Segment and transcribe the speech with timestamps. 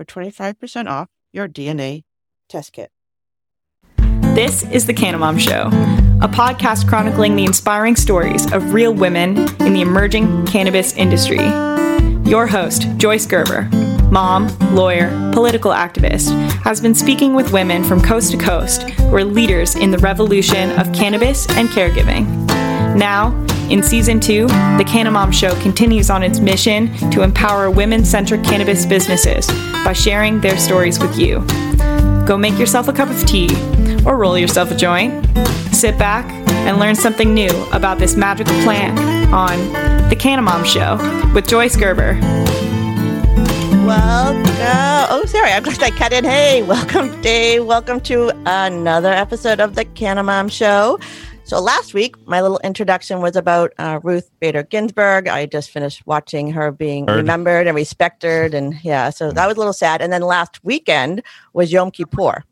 [0.00, 2.04] for 25% off your DNA
[2.48, 2.90] test kit.
[4.34, 5.66] This is The Canna Mom Show,
[6.22, 11.44] a podcast chronicling the inspiring stories of real women in the emerging cannabis industry.
[12.24, 13.68] Your host, Joyce Gerber,
[14.10, 16.30] mom, lawyer, political activist,
[16.62, 20.70] has been speaking with women from coast to coast who are leaders in the revolution
[20.78, 22.24] of cannabis and caregiving.
[22.96, 23.32] Now,
[23.70, 28.42] in season two, The Canna Mom Show continues on its mission to empower women centric
[28.42, 29.46] cannabis businesses
[29.84, 31.44] by sharing their stories with you.
[32.26, 33.48] Go make yourself a cup of tea
[34.04, 35.24] or roll yourself a joint.
[35.72, 36.28] Sit back
[36.66, 38.98] and learn something new about this magical plant
[39.32, 39.56] on
[40.08, 40.96] The Canna Mom Show
[41.32, 42.18] with Joyce Gerber.
[43.86, 44.42] Welcome.
[44.62, 45.52] Uh, oh, sorry.
[45.52, 46.24] I'm glad I cut in.
[46.24, 47.64] Hey, welcome, Dave.
[47.64, 50.98] Welcome to another episode of The Canna Mom Show.
[51.50, 55.26] So last week, my little introduction was about uh, Ruth Bader Ginsburg.
[55.26, 57.16] I just finished watching her being Heard.
[57.16, 60.00] remembered and respected, and yeah, so that was a little sad.
[60.00, 62.44] And then last weekend was Yom Kippur,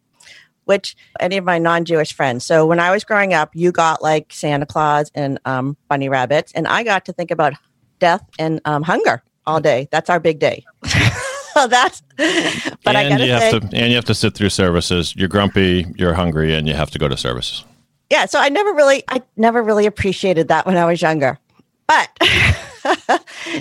[0.64, 2.44] which any of my non-Jewish friends.
[2.44, 6.50] So when I was growing up, you got like Santa Claus and um, bunny rabbits,
[6.56, 7.52] and I got to think about
[8.00, 9.86] death and um, hunger all day.
[9.92, 10.64] That's our big day.
[11.54, 12.02] so that's.
[12.16, 15.14] But I and gotta you say, to and you have to sit through services.
[15.14, 17.64] You're grumpy, you're hungry, and you have to go to services.
[18.10, 21.38] Yeah so i never really i never really appreciated that when i was younger.
[21.86, 22.10] But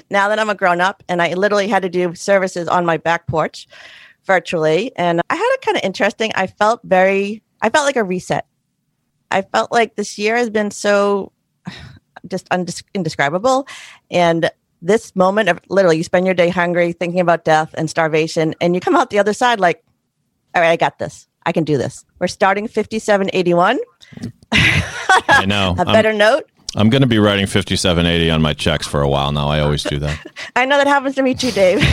[0.10, 2.98] now that i'm a grown up and i literally had to do services on my
[2.98, 3.68] back porch
[4.26, 8.04] virtually and i had it kind of interesting i felt very i felt like a
[8.04, 8.46] reset.
[9.30, 11.32] I felt like this year has been so
[12.28, 13.68] just undes- indescribable
[14.12, 14.50] and
[14.82, 18.76] this moment of literally you spend your day hungry thinking about death and starvation and
[18.76, 19.84] you come out the other side like
[20.54, 21.28] all right i got this.
[21.48, 22.04] I can do this.
[22.20, 23.80] We're starting 5781
[24.52, 25.76] I know.
[25.78, 26.50] a I'm, better note.
[26.76, 29.48] I'm going to be writing 5780 on my checks for a while now.
[29.48, 30.20] I always do that.
[30.56, 31.80] I know that happens to me too, Dave.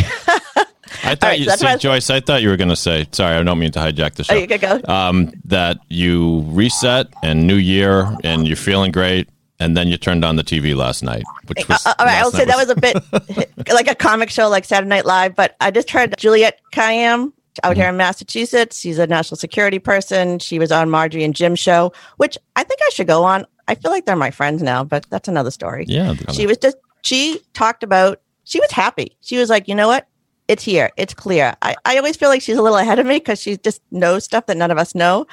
[1.03, 2.11] I thought right, you so see, I- Joyce.
[2.11, 3.07] I thought you were going to say.
[3.13, 4.35] Sorry, I don't mean to hijack the oh, show.
[4.35, 4.81] you could go.
[4.93, 9.29] um, that you reset and new year and you're feeling great,
[9.59, 12.31] and then you turned on the TV last night, which was Uh, all right, I'll
[12.31, 15.35] say night that was a bit like a comic show, like Saturday Night Live.
[15.35, 17.33] But I just heard Juliette Kayyem
[17.63, 18.79] out here in Massachusetts.
[18.79, 20.39] She's a national security person.
[20.39, 23.47] She was on Margery and Jim show, which I think I should go on.
[23.69, 25.85] I feel like they're my friends now, but that's another story.
[25.89, 26.15] yeah.
[26.33, 29.17] She was just she talked about she was happy.
[29.23, 30.07] She was like, you know what?
[30.49, 30.91] It's here.
[30.99, 31.57] It's clear.
[31.63, 34.25] I, I always feel like she's a little ahead of me because she just knows
[34.25, 35.27] stuff that none of us know.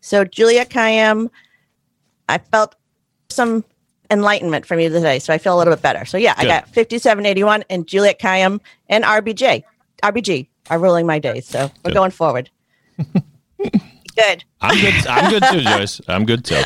[0.00, 1.30] So Julia Kayyem,
[2.28, 2.74] I felt
[3.28, 3.64] some
[4.10, 5.20] enlightenment from you today.
[5.20, 6.04] So I feel a little bit better.
[6.04, 9.62] So yeah, I got 5781 and Juliette Kayyem and RBJ.
[10.02, 11.46] RBG are ruling my days.
[11.46, 11.94] So we're Good.
[11.94, 12.50] going forward.
[13.58, 14.44] Good.
[14.60, 15.06] I'm good.
[15.06, 16.00] I'm good too, Joyce.
[16.08, 16.62] I'm good too.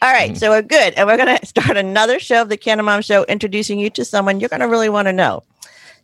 [0.00, 0.94] All right, so we're good.
[0.94, 4.04] And we're going to start another show of the Canna Mom Show, introducing you to
[4.04, 5.42] someone you're going to really want to know.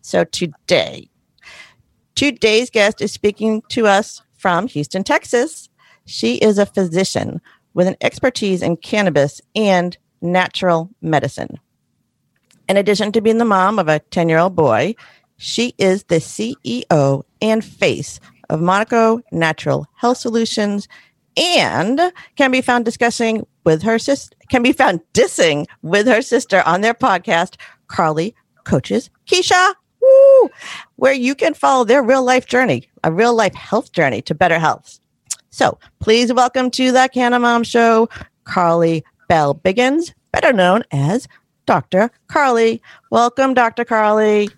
[0.02, 1.08] So today,
[2.14, 5.68] today's guest is speaking to us from Houston, Texas.
[6.06, 7.40] She is a physician
[7.74, 11.60] with an expertise in cannabis and natural medicine.
[12.68, 14.94] In addition to being the mom of a 10 year old boy,
[15.36, 20.88] she is the CEO and face of Monaco Natural Health Solutions
[21.36, 22.00] and
[22.36, 26.80] can be found discussing with her sister, can be found dissing with her sister on
[26.80, 27.56] their podcast,
[27.86, 28.34] Carlie
[28.64, 30.50] Coaches Kischa, woo,
[30.96, 34.58] where you can follow their real life journey, a real life health journey to better
[34.58, 34.98] health.
[35.50, 38.08] So please welcome to the Canna Mom Show,
[38.44, 41.28] Carlie Bell Biggins, better known as
[41.66, 42.10] Dr.
[42.28, 42.82] Carlie.
[43.10, 43.84] Welcome, Dr.
[43.84, 44.48] Carlie.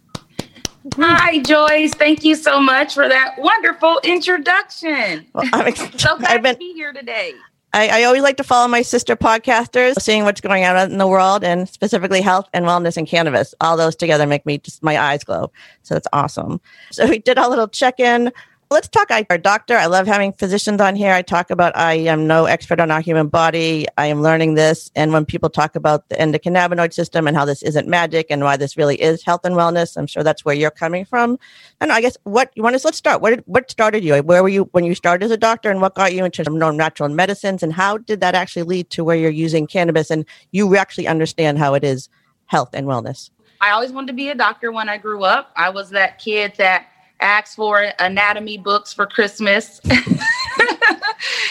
[0.97, 1.95] Hi, Joyce.
[1.95, 5.27] Thank you so much for that wonderful introduction.
[5.35, 7.35] Well, I'm ex- so glad I've been, to be here today.
[7.73, 11.07] I, I always like to follow my sister podcasters, seeing what's going on in the
[11.07, 13.55] world and specifically health and wellness and cannabis.
[13.61, 15.53] All those together make me just my eyes glow.
[15.83, 16.61] So that's awesome.
[16.91, 18.33] So we did a little check in
[18.73, 19.11] let's talk.
[19.11, 19.77] I our doctor.
[19.77, 21.13] I love having physicians on here.
[21.13, 23.87] I talk about I am no expert on our human body.
[23.99, 24.91] I am learning this.
[24.97, 28.57] And when people talk about the endocannabinoid system and how this isn't magic and why
[28.57, 31.39] this really is health and wellness, I'm sure that's where you're coming from.
[31.81, 33.21] And I guess what you want to let's start.
[33.21, 34.17] What did, what started you?
[34.23, 37.09] Where were you when you started as a doctor, and what got you into natural
[37.11, 41.07] medicines, and how did that actually lead to where you're using cannabis and you actually
[41.07, 42.09] understand how it is
[42.47, 43.31] health and wellness?
[43.61, 45.53] I always wanted to be a doctor when I grew up.
[45.57, 46.87] I was that kid that
[47.23, 49.81] asked for anatomy books for Christmas.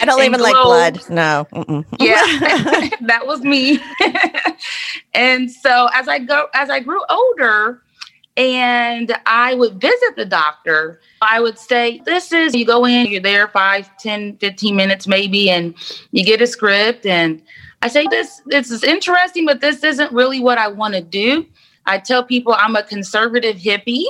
[0.00, 1.00] I don't even like blood.
[1.10, 1.46] No.
[1.52, 1.84] Mm-mm.
[1.98, 2.16] Yeah,
[3.02, 3.80] that was me.
[5.14, 7.82] and so as I go, as I grew older,
[8.36, 13.20] and I would visit the doctor, I would say, This is, you go in, you're
[13.20, 15.74] there five, 10, 15 minutes maybe, and
[16.12, 17.04] you get a script.
[17.04, 17.42] And
[17.82, 21.46] I say, This, this is interesting, but this isn't really what I want to do.
[21.84, 24.04] I tell people I'm a conservative hippie.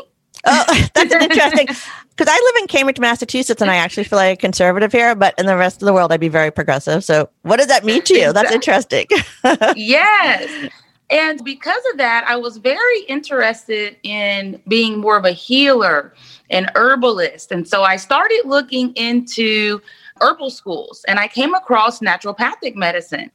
[0.44, 1.66] Oh, that's interesting.
[1.66, 5.34] Because I live in Cambridge, Massachusetts, and I actually feel like a conservative here, but
[5.38, 7.04] in the rest of the world, I'd be very progressive.
[7.04, 8.32] So, what does that mean to you?
[8.32, 9.06] That's interesting.
[9.76, 10.70] yes.
[11.10, 16.14] And because of that, I was very interested in being more of a healer
[16.48, 17.52] and herbalist.
[17.52, 19.80] And so I started looking into
[20.22, 23.30] herbal schools and I came across naturopathic medicine.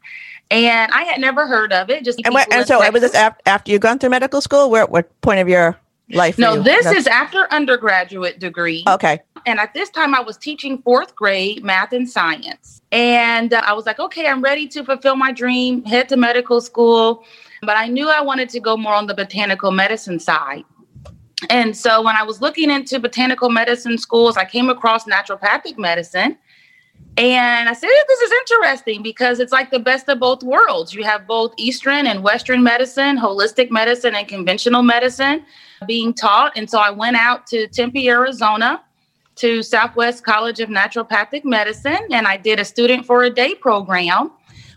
[0.50, 2.04] And I had never heard of it.
[2.04, 4.70] Just and, what, and so, was this after you gone through medical school?
[4.70, 5.78] Where what point of your
[6.12, 6.38] life?
[6.38, 8.84] No, this is after undergraduate degree.
[8.88, 9.20] Okay.
[9.46, 12.82] And at this time, I was teaching fourth grade math and science.
[12.92, 16.62] And uh, I was like, okay, I'm ready to fulfill my dream, head to medical
[16.62, 17.24] school.
[17.62, 20.64] But I knew I wanted to go more on the botanical medicine side.
[21.50, 26.38] And so when I was looking into botanical medicine schools, I came across naturopathic medicine.
[27.18, 30.94] And I said, this is interesting because it's like the best of both worlds.
[30.94, 35.44] You have both Eastern and Western medicine, holistic medicine, and conventional medicine
[35.88, 36.56] being taught.
[36.56, 38.84] And so I went out to Tempe, Arizona
[39.38, 44.32] to Southwest College of Naturopathic Medicine, and I did a student for a day program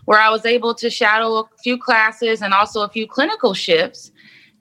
[0.05, 4.10] where I was able to shadow a few classes and also a few clinical shifts.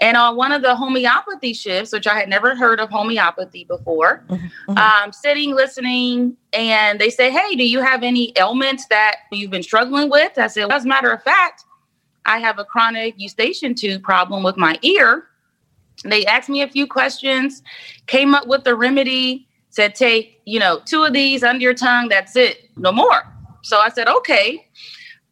[0.00, 4.24] And on one of the homeopathy shifts, which I had never heard of homeopathy before,
[4.28, 4.78] mm-hmm.
[4.78, 9.62] um, sitting, listening, and they say, Hey, do you have any ailments that you've been
[9.62, 10.38] struggling with?
[10.38, 11.64] I said, well, As a matter of fact,
[12.24, 15.26] I have a chronic eustachian tube problem with my ear.
[16.04, 17.62] They asked me a few questions,
[18.06, 22.08] came up with a remedy, said, take, you know, two of these under your tongue,
[22.08, 23.22] that's it, no more.
[23.62, 24.66] So I said, okay.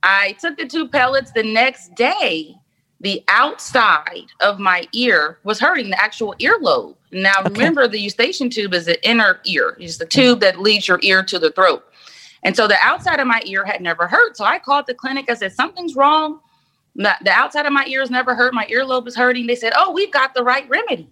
[0.03, 2.55] I took the two pellets the next day.
[3.01, 6.97] The outside of my ear was hurting, the actual earlobe.
[7.13, 7.51] Now, okay.
[7.51, 11.23] remember, the eustachian tube is the inner ear, it's the tube that leads your ear
[11.23, 11.85] to the throat.
[12.43, 14.37] And so the outside of my ear had never hurt.
[14.37, 15.29] So I called the clinic.
[15.29, 16.41] I said, something's wrong
[16.99, 18.53] the outside of my ears never hurt.
[18.53, 19.47] My earlobe is hurting.
[19.47, 21.09] They said, "Oh, we've got the right remedy."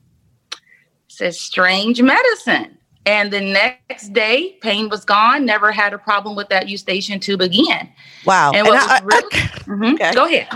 [1.09, 2.77] says strange medicine.
[3.06, 5.47] And the next day, pain was gone.
[5.47, 7.89] Never had a problem with that eustachian tube again.
[8.27, 8.50] Wow.
[8.53, 10.13] And, and I, really, I, mm-hmm, okay.
[10.13, 10.49] go ahead.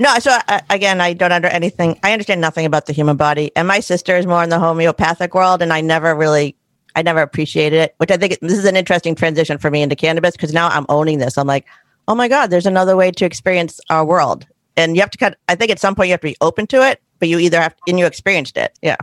[0.00, 2.00] No, so uh, again, I don't under anything.
[2.02, 5.34] I understand nothing about the human body, and my sister is more in the homeopathic
[5.34, 6.56] world, and I never really,
[6.96, 7.94] I never appreciated it.
[7.98, 10.86] Which I think this is an interesting transition for me into cannabis because now I'm
[10.88, 11.36] owning this.
[11.36, 11.66] I'm like,
[12.08, 15.36] oh my god, there's another way to experience our world, and you have to cut.
[15.48, 17.60] I think at some point you have to be open to it, but you either
[17.60, 18.78] have and you experienced it.
[18.80, 18.96] Yeah,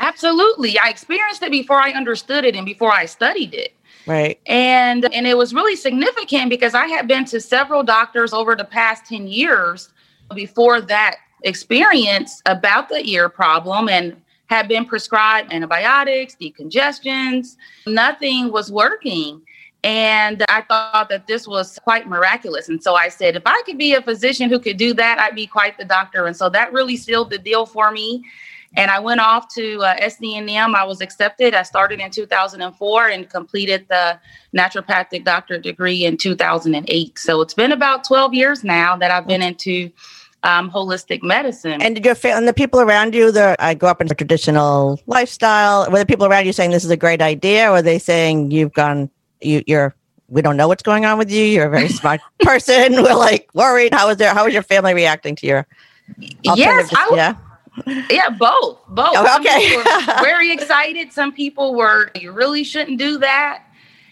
[0.00, 0.76] absolutely.
[0.76, 3.76] I experienced it before I understood it and before I studied it.
[4.08, 4.40] Right.
[4.46, 8.64] And and it was really significant because I had been to several doctors over the
[8.64, 9.90] past 10 years
[10.32, 17.56] before that experience about the ear problem and had been prescribed antibiotics, decongestions.
[17.86, 19.40] Nothing was working.
[19.84, 22.68] And I thought that this was quite miraculous.
[22.68, 25.34] And so I said, if I could be a physician who could do that, I'd
[25.34, 26.26] be quite the doctor.
[26.26, 28.22] And so that really sealed the deal for me.
[28.76, 30.74] And I went off to uh, SCNM.
[30.74, 31.54] I was accepted.
[31.54, 34.18] I started in 2004 and completed the
[34.56, 37.18] naturopathic doctorate degree in 2008.
[37.18, 39.90] So it's been about 12 years now that I've been into
[40.44, 41.80] um, holistic medicine.
[41.82, 44.14] And did your fa- and the people around you, the I grew up in a
[44.14, 45.90] traditional lifestyle.
[45.90, 48.50] Were the people around you saying this is a great idea, or were they saying
[48.50, 49.94] you've gone you, you're
[50.28, 51.44] we don't know what's going on with you.
[51.44, 52.94] You're a very smart person.
[52.94, 53.92] We're like worried.
[53.92, 54.32] How was there?
[54.32, 55.66] How was your family reacting to your?
[56.42, 57.36] Yes, yeah.
[57.86, 59.12] Yeah, both, both.
[59.14, 59.82] Oh, okay.
[60.22, 61.12] very excited.
[61.12, 62.10] Some people were.
[62.14, 63.64] You really shouldn't do that.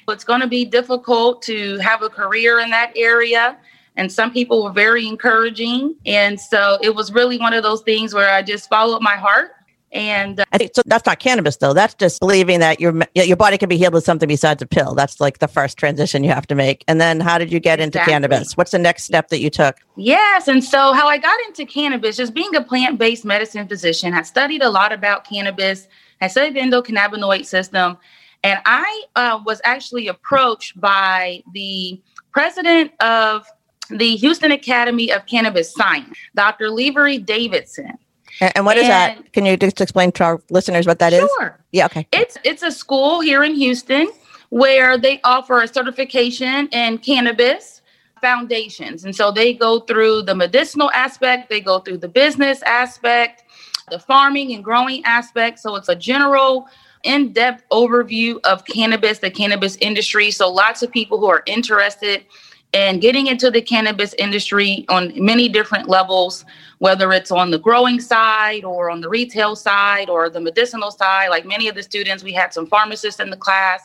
[0.08, 3.56] it's going to be difficult to have a career in that area.
[3.96, 5.94] And some people were very encouraging.
[6.06, 9.52] And so it was really one of those things where I just followed my heart
[9.92, 10.82] and uh, I think so.
[10.86, 11.72] That's not cannabis, though.
[11.72, 14.94] That's just believing that your your body can be healed with something besides a pill.
[14.94, 16.84] That's like the first transition you have to make.
[16.86, 18.56] And then, how did you get into cannabis?
[18.56, 19.76] What's the next step that you took?
[19.96, 24.14] Yes, and so how I got into cannabis, just being a plant based medicine physician,
[24.14, 25.88] I studied a lot about cannabis.
[26.20, 27.98] I studied the endocannabinoid system,
[28.44, 32.00] and I uh, was actually approached by the
[32.32, 33.44] president of
[33.90, 36.70] the Houston Academy of Cannabis Science, Dr.
[36.70, 37.98] Levery Davidson.
[38.40, 39.32] And what is and, that?
[39.32, 41.24] Can you just explain to our listeners what that sure.
[41.24, 41.30] is?
[41.38, 41.58] Sure.
[41.72, 42.06] Yeah, okay.
[42.12, 44.08] It's it's a school here in Houston
[44.48, 47.82] where they offer a certification in cannabis
[48.20, 49.04] foundations.
[49.04, 53.44] And so they go through the medicinal aspect, they go through the business aspect,
[53.90, 55.58] the farming and growing aspect.
[55.58, 56.68] So it's a general
[57.02, 60.30] in-depth overview of cannabis, the cannabis industry.
[60.30, 62.24] So lots of people who are interested
[62.72, 66.44] and getting into the cannabis industry on many different levels,
[66.78, 71.28] whether it's on the growing side or on the retail side or the medicinal side.
[71.28, 73.82] Like many of the students, we had some pharmacists in the class.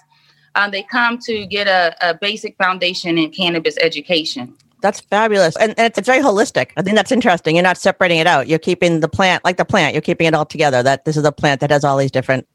[0.53, 4.53] Um, they come to get a, a, basic foundation in cannabis education.
[4.81, 5.57] That's fabulous.
[5.57, 6.69] And, and, it's very holistic.
[6.77, 7.55] I think that's interesting.
[7.55, 8.47] You're not separating it out.
[8.47, 10.81] You're keeping the plant like the plant, you're keeping it all together.
[10.81, 12.47] That this is a plant that has all these different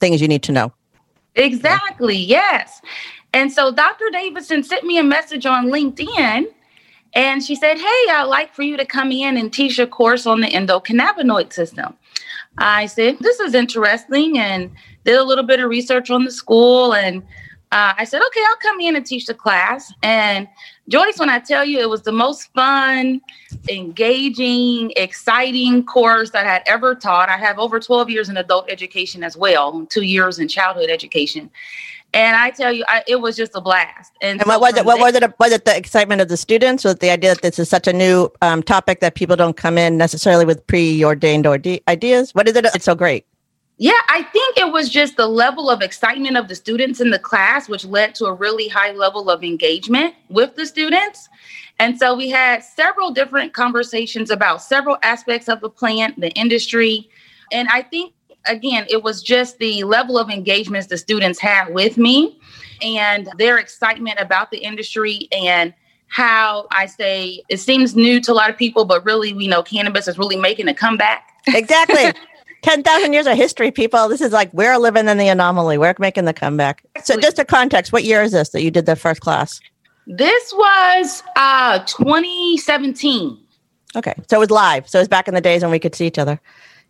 [0.00, 0.72] things you need to know.
[1.34, 2.16] Exactly.
[2.16, 2.80] Yes.
[3.32, 4.04] And so Dr.
[4.12, 6.46] Davidson sent me a message on LinkedIn
[7.14, 10.26] and she said, Hey, I'd like for you to come in and teach a course
[10.26, 11.94] on the endocannabinoid system.
[12.58, 14.70] I said, This is interesting and
[15.04, 16.94] did a little bit of research on the school.
[16.94, 17.22] And
[17.72, 19.92] uh, I said, Okay, I'll come in and teach the class.
[20.02, 20.46] And
[20.88, 23.20] Joyce, when I tell you it was the most fun,
[23.68, 28.70] engaging, exciting course that I had ever taught, I have over 12 years in adult
[28.70, 31.50] education as well, two years in childhood education.
[32.14, 34.12] And I tell you, I, it was just a blast.
[34.20, 34.84] And, and so what was it?
[34.84, 35.32] What was it?
[35.38, 36.84] Was it the excitement of the students?
[36.84, 39.78] Was the idea that this is such a new um, topic that people don't come
[39.78, 42.34] in necessarily with preordained or de- ideas?
[42.34, 42.66] What is it?
[42.74, 43.24] It's so great.
[43.82, 47.18] Yeah, I think it was just the level of excitement of the students in the
[47.18, 51.28] class, which led to a really high level of engagement with the students.
[51.80, 57.10] And so we had several different conversations about several aspects of the plant, the industry.
[57.50, 58.14] And I think
[58.46, 62.38] again, it was just the level of engagements the students had with me
[62.82, 65.74] and their excitement about the industry and
[66.06, 69.64] how I say it seems new to a lot of people, but really, we know
[69.64, 71.30] cannabis is really making a comeback.
[71.48, 72.12] Exactly.
[72.62, 74.08] 10,000 years of history, people.
[74.08, 75.78] This is like we're living in the anomaly.
[75.78, 76.84] We're making the comeback.
[77.02, 79.60] So, just a context, what year is this that you did the first class?
[80.06, 83.38] This was uh 2017.
[83.94, 84.14] Okay.
[84.28, 84.88] So it was live.
[84.88, 86.40] So it was back in the days when we could see each other.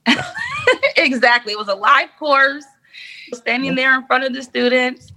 [0.97, 1.52] exactly.
[1.52, 2.64] It was a live course,
[3.35, 5.12] standing there in front of the students.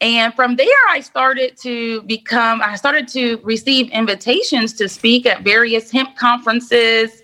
[0.00, 5.42] And from there, I started to become, I started to receive invitations to speak at
[5.42, 7.22] various hemp conferences,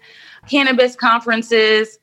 [0.49, 1.99] cannabis conferences,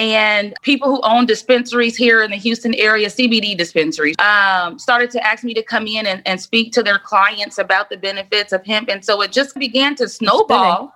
[0.00, 5.26] and people who own dispensaries here in the Houston area, CBD dispensaries, um, started to
[5.26, 8.64] ask me to come in and, and speak to their clients about the benefits of
[8.64, 8.88] hemp.
[8.88, 10.94] And so it just began to snowball,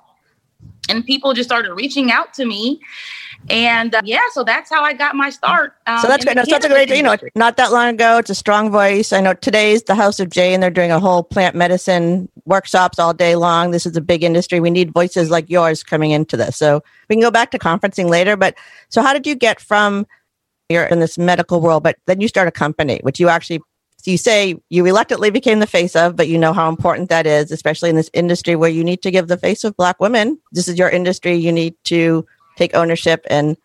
[0.88, 2.80] and people just started reaching out to me
[3.50, 5.74] and uh, yeah, so that's how I got my start.
[5.86, 6.36] Um, so that's great.
[6.36, 8.18] No, such a great, you know, not that long ago.
[8.18, 9.12] It's a strong voice.
[9.12, 12.98] I know today's the Haus of Jane, and they're doing a whole plant medicine workshops
[12.98, 13.70] all day long.
[13.70, 14.60] This is a big industry.
[14.60, 16.56] We need voices like yours coming into this.
[16.56, 18.36] So we can go back to conferencing later.
[18.36, 18.56] But
[18.88, 20.06] so, how did you get from
[20.68, 23.60] you're in this medical world, but then you start a company, which you actually
[24.04, 27.50] you say you reluctantly became the face of, but you know how important that is,
[27.50, 30.38] especially in this industry where you need to give the face of Black women.
[30.52, 31.34] This is your industry.
[31.34, 33.56] You need to take ownership and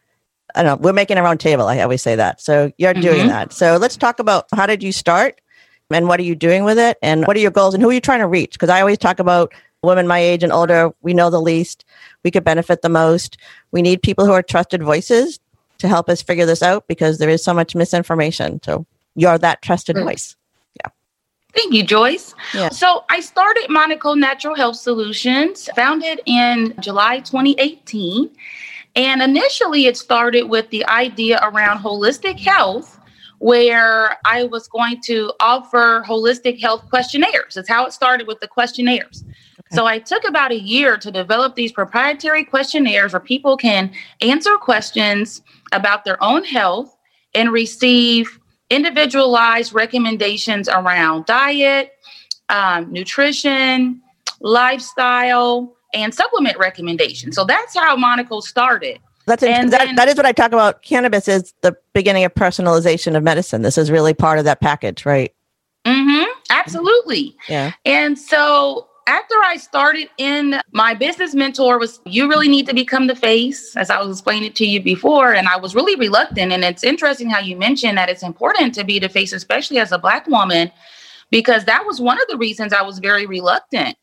[0.55, 1.67] I don't know, we're making our own table.
[1.67, 2.41] I always say that.
[2.41, 3.01] So you're mm-hmm.
[3.01, 3.53] doing that.
[3.53, 5.41] So let's talk about how did you start
[5.91, 7.93] and what are you doing with it and what are your goals and who are
[7.93, 8.53] you trying to reach?
[8.53, 9.53] Because I always talk about
[9.83, 10.91] women my age and older.
[11.01, 11.85] We know the least.
[12.23, 13.37] We could benefit the most.
[13.71, 15.39] We need people who are trusted voices
[15.79, 18.61] to help us figure this out because there is so much misinformation.
[18.63, 20.05] So you're that trusted mm-hmm.
[20.05, 20.35] voice.
[20.83, 20.91] Yeah.
[21.53, 22.35] Thank you, Joyce.
[22.53, 22.69] Yeah.
[22.69, 28.29] So I started Monaco Natural Health Solutions, founded in July 2018.
[28.95, 32.99] And initially, it started with the idea around holistic health,
[33.37, 37.55] where I was going to offer holistic health questionnaires.
[37.55, 39.23] That's how it started with the questionnaires.
[39.23, 39.75] Okay.
[39.75, 43.91] So I took about a year to develop these proprietary questionnaires where people can
[44.21, 45.41] answer questions
[45.71, 46.97] about their own health
[47.33, 51.93] and receive individualized recommendations around diet,
[52.49, 54.01] um, nutrition,
[54.41, 57.35] lifestyle, and supplement recommendations.
[57.35, 58.99] So that's how Monaco started.
[59.25, 60.81] That's and that, then, that is what I talk about.
[60.81, 63.61] Cannabis is the beginning of personalization of medicine.
[63.61, 65.33] This is really part of that package, right?
[65.85, 66.25] Mm-hmm.
[66.49, 67.35] Absolutely.
[67.47, 67.73] Yeah.
[67.85, 73.07] And so after I started in my business mentor was you really need to become
[73.07, 75.33] the face, as I was explaining to you before.
[75.33, 76.51] And I was really reluctant.
[76.51, 79.91] And it's interesting how you mentioned that it's important to be the face, especially as
[79.91, 80.71] a black woman,
[81.31, 83.95] because that was one of the reasons I was very reluctant.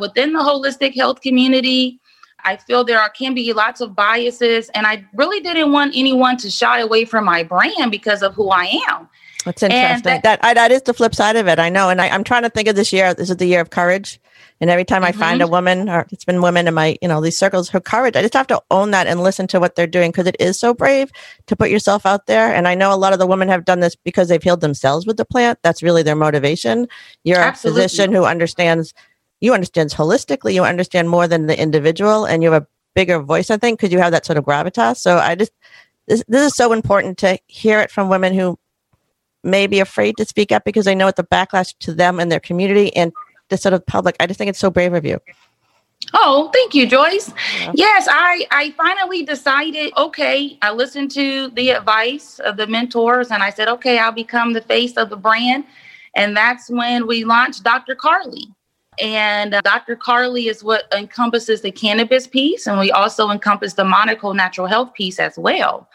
[0.00, 2.00] Within the holistic health community,
[2.44, 6.36] I feel there are, can be lots of biases, and I really didn't want anyone
[6.38, 9.08] to shy away from my brand because of who I am.
[9.44, 10.02] That's interesting.
[10.02, 11.58] That, that, I, that is the flip side of it.
[11.58, 13.14] I know, and I, am trying to think of this year.
[13.14, 14.20] This is the year of courage,
[14.60, 15.20] and every time mm-hmm.
[15.20, 17.80] I find a woman, or it's been women in my you know these circles, her
[17.80, 18.16] courage.
[18.16, 20.58] I just have to own that and listen to what they're doing because it is
[20.58, 21.10] so brave
[21.46, 22.52] to put yourself out there.
[22.52, 25.06] And I know a lot of the women have done this because they've healed themselves
[25.06, 25.60] with the plant.
[25.62, 26.88] That's really their motivation.
[27.22, 27.82] You're Absolutely.
[27.82, 28.94] a physician who understands
[29.40, 33.50] you understand holistically, you understand more than the individual, and you have a bigger voice,
[33.50, 34.96] I think, because you have that sort of gravitas.
[34.96, 35.52] So I just,
[36.06, 38.58] this, this is so important to hear it from women who
[39.44, 42.32] may be afraid to speak up because they know it's a backlash to them and
[42.32, 43.12] their community and
[43.48, 44.16] the sort of public.
[44.18, 45.20] I just think it's so brave of you.
[46.12, 47.32] Oh, thank you, Joyce.
[47.60, 47.72] Yeah.
[47.74, 53.42] Yes, I I finally decided, okay, I listened to the advice of the mentors and
[53.42, 55.64] I said, okay, I'll become the face of the brand.
[56.14, 57.94] And that's when we launched Dr.
[57.94, 58.48] Carlie.
[58.98, 59.96] And uh, Dr.
[59.96, 64.94] Carlie is what encompasses the cannabis piece, and we also encompass the Monaco natural health
[64.94, 65.88] piece as well.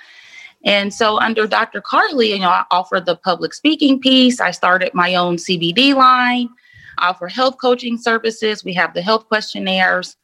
[0.64, 1.82] And so, under Dr.
[1.82, 4.40] Carlie, you know, I offer the public speaking piece.
[4.40, 6.50] I started my own CBD line.
[7.00, 8.64] I offer health coaching services.
[8.64, 10.18] We have the health questionnaires.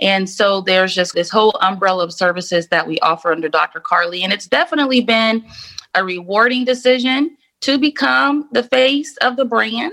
[0.00, 3.78] And so there's just this whole umbrella of services that we offer under Dr.
[3.78, 4.24] Carlie.
[4.24, 5.44] And it's definitely been
[5.94, 9.92] a rewarding decision to become the face of the brand.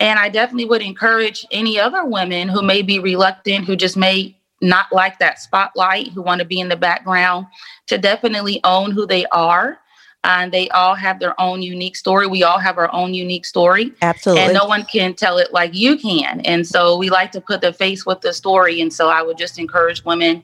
[0.00, 4.36] And I definitely would encourage any other women who may be reluctant, who just may
[4.60, 7.46] not like that spotlight, who want to be in the background,
[7.86, 9.78] to definitely own who they are.
[10.24, 12.26] And they all have their own unique story.
[12.26, 13.92] We all have our own unique story.
[14.00, 14.44] Absolutely.
[14.44, 16.40] And no one can tell it like you can.
[16.40, 18.80] And so we like to put the face with the story.
[18.80, 20.42] And so I would just encourage women,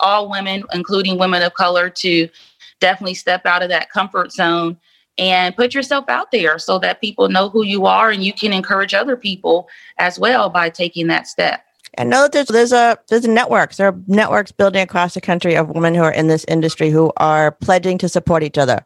[0.00, 2.28] all women, including women of color, to
[2.78, 4.76] definitely step out of that comfort zone
[5.18, 8.52] and put yourself out there so that people know who you are and you can
[8.52, 11.64] encourage other people as well by taking that step.
[11.94, 13.76] And know that there's there's a there's networks.
[13.76, 17.12] There are networks building across the country of women who are in this industry who
[17.18, 18.84] are pledging to support each other.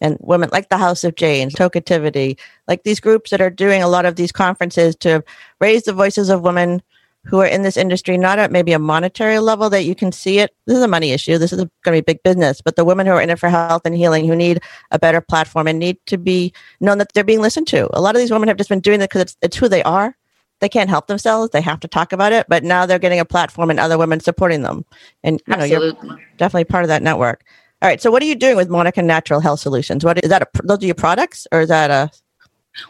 [0.00, 3.88] And women like the Haus of Jane, Tokeativity, like these groups that are doing a
[3.88, 5.22] lot of these conferences to
[5.60, 6.82] raise the voices of women
[7.24, 10.38] who are in this industry, not at maybe a monetary level that you can see
[10.40, 10.54] it.
[10.66, 11.38] This is a money issue.
[11.38, 12.60] This is going to be big business.
[12.60, 15.20] But the women who are in it for health and healing, who need a better
[15.20, 17.88] platform and need to be known that they're being listened to.
[17.96, 19.82] A lot of these women have just been doing it because it's, it's who they
[19.84, 20.16] are.
[20.60, 21.50] They can't help themselves.
[21.50, 22.46] They have to talk about it.
[22.48, 24.84] But now they're getting a platform and other women supporting them.
[25.22, 25.92] And you know, you're
[26.38, 27.44] definitely part of that network.
[27.82, 28.00] All right.
[28.00, 30.04] So what are you doing with Monaco Natural Health Solutions?
[30.04, 30.42] What is that?
[30.42, 32.10] A, those are your products, or is that a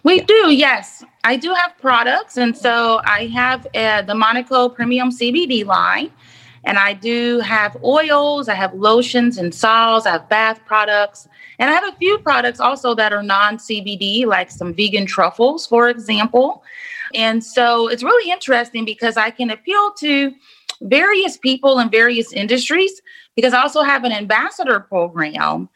[0.03, 0.25] we yeah.
[0.25, 1.05] do, yes.
[1.25, 2.37] I do have products.
[2.37, 6.11] And so I have uh, the Monaco Premium CBD line.
[6.65, 11.27] And I do have oils, I have lotions and salves, I have bath products.
[11.59, 15.67] And I have a few products also that are non CBD, like some vegan truffles,
[15.67, 16.63] for example.
[17.15, 20.33] And so it's really interesting because I can appeal to
[20.83, 23.03] various people in various industries
[23.37, 25.69] because I also have an ambassador program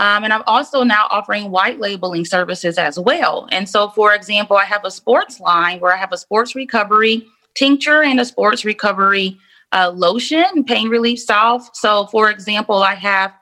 [0.00, 3.46] um, and I'm also now offering white labeling services as well.
[3.52, 7.26] And so, for example, I have a sports line where I have a sports recovery
[7.54, 9.36] tincture and a sports recovery
[9.72, 11.68] uh, lotion, pain relief salve.
[11.74, 13.34] So, for example, I have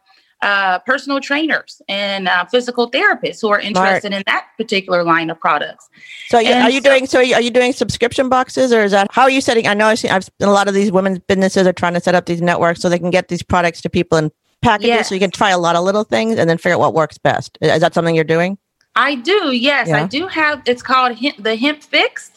[0.43, 4.15] uh, personal trainers and uh, physical therapists who are interested Smart.
[4.15, 5.89] in that particular line of products.
[6.27, 7.07] So, are you, are you so, doing?
[7.07, 9.69] So, are you doing subscription boxes, or is that how are you setting?
[9.69, 12.17] I know I've, seen, I've a lot of these women's businesses are trying to set
[12.17, 15.09] up these networks so they can get these products to people and packages yes.
[15.09, 17.19] so you can try a lot of little things and then figure out what works
[17.19, 17.59] best.
[17.61, 18.59] Is that something you're doing?
[18.97, 19.53] I do.
[19.53, 20.03] Yes, yeah.
[20.03, 20.63] I do have.
[20.67, 22.33] It's called hemp, the Hemp Fix.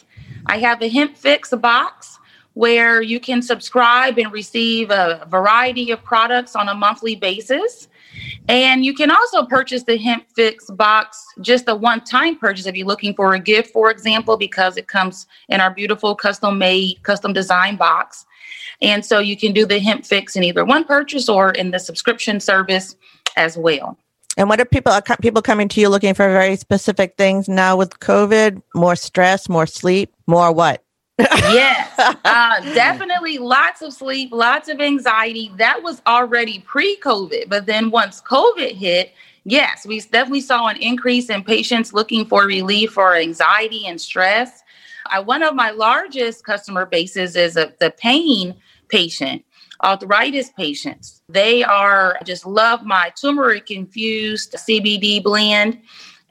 [0.45, 2.19] I have a Hemp Fix box
[2.53, 7.87] where you can subscribe and receive a variety of products on a monthly basis.
[8.49, 12.75] And you can also purchase the Hemp Fix box, just a one time purchase if
[12.75, 17.01] you're looking for a gift, for example, because it comes in our beautiful custom made,
[17.03, 18.25] custom design box.
[18.81, 21.79] And so you can do the hemp fix in either one purchase or in the
[21.79, 22.95] subscription service
[23.37, 23.97] as well.
[24.37, 27.75] And what are people are people coming to you looking for very specific things now
[27.75, 28.61] with COVID?
[28.73, 30.83] More stress, more sleep, more what?
[31.19, 35.51] yes, uh, definitely lots of sleep, lots of anxiety.
[35.57, 37.49] That was already pre COVID.
[37.49, 42.45] But then once COVID hit, yes, we definitely saw an increase in patients looking for
[42.45, 44.63] relief for anxiety and stress.
[45.11, 48.55] I, one of my largest customer bases is a, the pain
[48.89, 49.43] patient,
[49.83, 51.21] arthritis patients.
[51.29, 55.81] They are just love my turmeric infused CBD blend.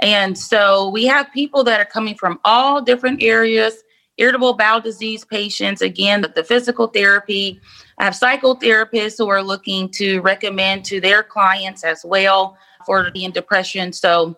[0.00, 3.82] And so we have people that are coming from all different areas
[4.20, 7.60] irritable bowel disease patients, again, the physical therapy.
[7.98, 13.28] I have psychotherapists who are looking to recommend to their clients as well for the
[13.30, 13.92] depression.
[13.92, 14.36] So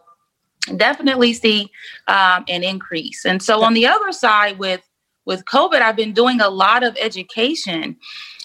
[0.76, 1.70] definitely see
[2.08, 3.24] um, an increase.
[3.24, 4.80] And so on the other side with
[5.24, 7.96] with COVID, I've been doing a lot of education.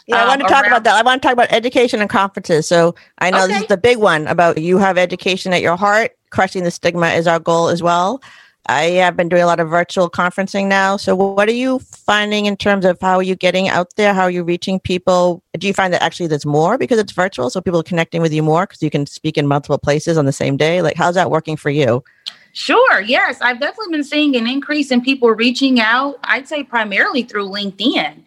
[0.07, 0.95] Yeah, I want to talk around- about that.
[0.95, 2.67] I want to talk about education and conferences.
[2.67, 3.53] So I know okay.
[3.53, 6.11] this is the big one about you have education at your heart.
[6.29, 8.21] Crushing the stigma is our goal as well.
[8.69, 10.97] I have been doing a lot of virtual conferencing now.
[10.97, 14.13] So, what are you finding in terms of how are you getting out there?
[14.13, 15.41] How are you reaching people?
[15.57, 17.49] Do you find that actually there's more because it's virtual?
[17.49, 20.25] So, people are connecting with you more because you can speak in multiple places on
[20.25, 20.81] the same day?
[20.81, 22.03] Like, how's that working for you?
[22.51, 22.99] Sure.
[22.99, 23.39] Yes.
[23.41, 26.17] I've definitely been seeing an increase in people reaching out.
[26.25, 28.23] I'd say primarily through LinkedIn.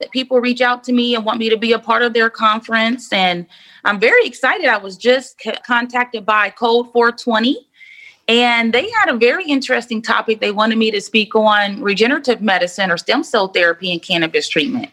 [0.00, 2.28] That people reach out to me and want me to be a part of their
[2.28, 3.12] conference.
[3.12, 3.46] And
[3.84, 4.66] I'm very excited.
[4.66, 7.68] I was just c- contacted by Code 420
[8.28, 12.90] and they had a very interesting topic they wanted me to speak on regenerative medicine
[12.90, 14.90] or stem cell therapy and cannabis treatment.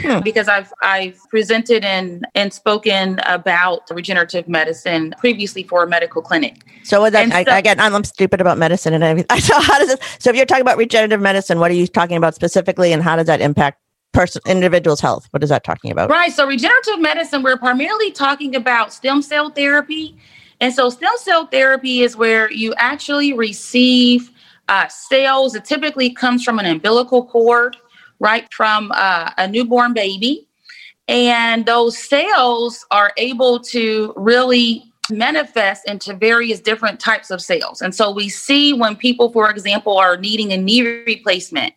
[0.00, 0.20] Hmm.
[0.20, 6.64] Because I've I've presented and and spoken about regenerative medicine previously for a medical clinic.
[6.84, 9.38] So that I, so, again, I'm, I'm stupid about medicine and everything.
[9.40, 9.98] So how does this?
[10.20, 13.16] So if you're talking about regenerative medicine, what are you talking about specifically, and how
[13.16, 13.80] does that impact
[14.12, 15.26] person individual's health?
[15.30, 16.10] What is that talking about?
[16.10, 16.32] Right.
[16.32, 20.16] So regenerative medicine, we're primarily talking about stem cell therapy
[20.62, 24.30] and so stem cell therapy is where you actually receive
[24.68, 25.56] uh, cells.
[25.56, 27.76] It typically comes from an umbilical cord,
[28.20, 30.46] right from uh, a newborn baby.
[31.08, 37.82] And those cells are able to really manifest into various different types of cells.
[37.82, 41.74] And so we see when people, for example, are needing a knee replacement,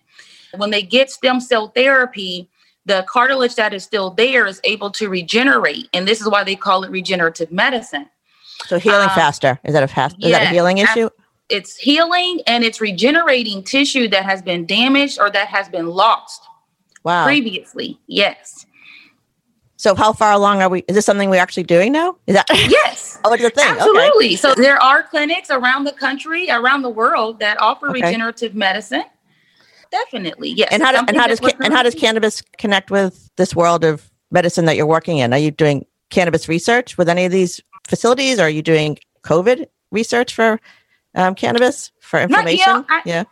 [0.57, 2.47] when they get stem cell therapy,
[2.85, 5.89] the cartilage that is still there is able to regenerate.
[5.91, 8.07] And this is why they call it regenerative medicine.
[8.67, 9.59] So healing um, faster.
[9.63, 10.15] Is that a fast?
[10.19, 11.09] Is that a healing issue?
[11.49, 16.41] It's healing and it's regenerating tissue that has been damaged or that has been lost.
[17.03, 17.25] Wow.
[17.25, 18.65] Previously, yes.
[19.77, 20.83] So how far along are we?
[20.87, 22.17] Is this something we're actually doing now?
[22.25, 23.19] Is that yes?
[23.23, 23.67] oh, it's a thing.
[23.67, 24.27] Absolutely.
[24.27, 24.35] Okay.
[24.35, 28.01] So there are clinics around the country, around the world that offer okay.
[28.01, 29.03] regenerative medicine.
[29.91, 30.69] Definitely, yes.
[30.71, 34.09] And how, do, and how does and how does cannabis connect with this world of
[34.31, 35.31] medicine that you're working in?
[35.31, 38.39] Are you doing cannabis research with any of these facilities?
[38.39, 40.59] Are you doing COVID research for
[41.15, 42.85] um, cannabis for inflammation?
[42.89, 43.23] I, yeah.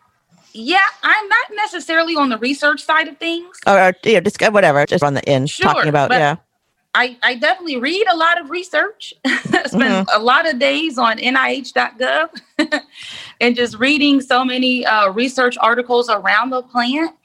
[0.54, 3.60] Yeah, I'm not necessarily on the research side of things.
[3.66, 6.36] Or, or yeah, just uh, whatever, just on the end sure, talking about yeah.
[6.96, 9.16] I, I definitely read a lot of research.
[9.26, 10.22] Spend mm-hmm.
[10.22, 12.30] a lot of days on NIH.gov
[13.42, 17.16] and just reading so many uh, research articles around the plant.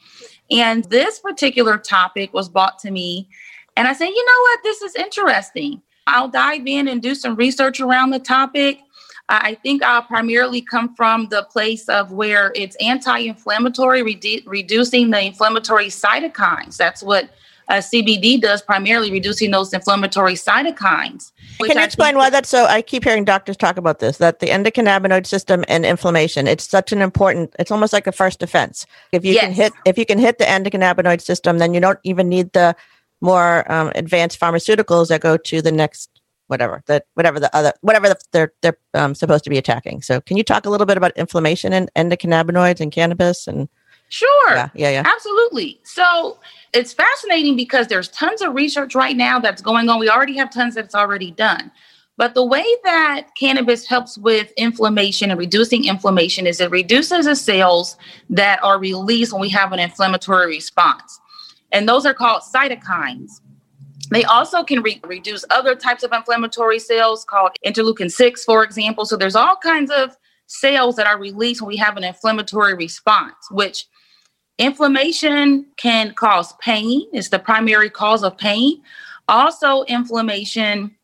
[0.50, 3.28] And this particular topic was brought to me,
[3.76, 5.82] and I said, you know what, this is interesting.
[6.08, 8.80] I'll dive in and do some research around the topic.
[9.28, 15.10] I think I'll primarily come from the place of where it's anti inflammatory, redu- reducing
[15.10, 16.78] the inflammatory cytokines.
[16.78, 17.28] That's what
[17.68, 21.32] uh, CBD does, primarily reducing those inflammatory cytokines.
[21.60, 22.64] Can you explain why that's so?
[22.64, 26.46] I keep hearing doctors talk about this that the endocannabinoid system and inflammation.
[26.46, 27.54] It's such an important.
[27.58, 28.86] It's almost like a first defense.
[29.12, 29.44] If you yes.
[29.44, 32.74] can hit, if you can hit the endocannabinoid system, then you don't even need the
[33.20, 38.08] more um, advanced pharmaceuticals that go to the next whatever that whatever the other whatever
[38.08, 40.02] the, they're they're um, supposed to be attacking.
[40.02, 43.68] So can you talk a little bit about inflammation and endocannabinoids and cannabis and
[44.10, 44.54] Sure.
[44.54, 45.02] Yeah, yeah, yeah.
[45.04, 45.80] Absolutely.
[45.84, 46.38] So
[46.72, 49.98] it's fascinating because there's tons of research right now that's going on.
[49.98, 51.70] We already have tons that's already done.
[52.16, 57.36] But the way that cannabis helps with inflammation and reducing inflammation is it reduces the
[57.36, 57.96] cells
[58.30, 61.20] that are released when we have an inflammatory response
[61.72, 63.30] and those are called cytokines.
[64.10, 69.04] They also can re- reduce other types of inflammatory cells called interleukin 6, for example.
[69.04, 73.34] So there's all kinds of cells that are released when we have an inflammatory response,
[73.50, 73.86] which
[74.58, 78.82] inflammation can cause pain, it's the primary cause of pain.
[79.28, 80.96] Also, inflammation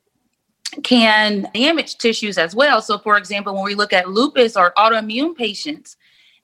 [0.82, 2.80] can damage tissues as well.
[2.80, 5.96] So, for example, when we look at lupus or autoimmune patients,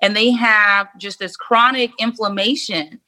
[0.03, 3.01] and they have just this chronic inflammation,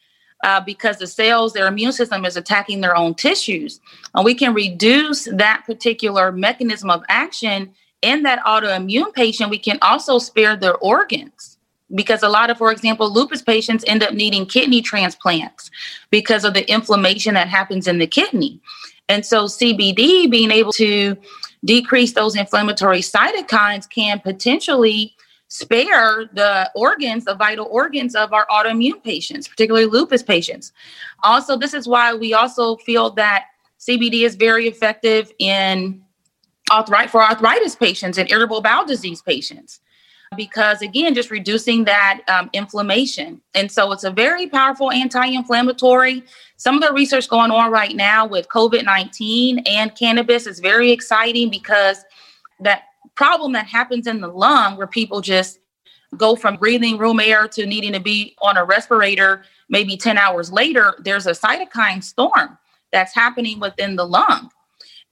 [0.43, 3.81] uh, because the cells, their immune system is attacking their own tissues.
[4.15, 9.51] And we can reduce that particular mechanism of action in that autoimmune patient.
[9.51, 11.59] We can also spare their organs
[11.95, 15.71] because a lot of, for example, lupus patients end up needing kidney transplants
[16.11, 18.61] because of the inflammation that happens in the kidney.
[19.09, 21.17] And so, CBD being able to
[21.65, 25.15] decrease those inflammatory cytokines can potentially
[25.53, 30.73] spare the organs, the vital organs of our autoimmune patients, particularly lupus patients.
[31.25, 33.45] Also, this is why we also feel that
[33.79, 36.03] CBD is very effective in
[36.71, 39.81] arthritis for arthritis patients and irritable bowel disease patients.
[40.35, 46.25] because again just reducing that um, inflammation and so it's a very powerful anti-inflammatory
[46.57, 51.51] some of the research going on right now with covid-19 and cannabis is very exciting
[51.51, 51.99] because
[52.61, 55.59] that problem that happens in the lung where people just
[56.17, 60.53] go from breathing room air to needing to be on a respirator maybe 10 hours
[60.53, 62.59] later there's a cytokine storm
[62.93, 64.51] that's happening within the lung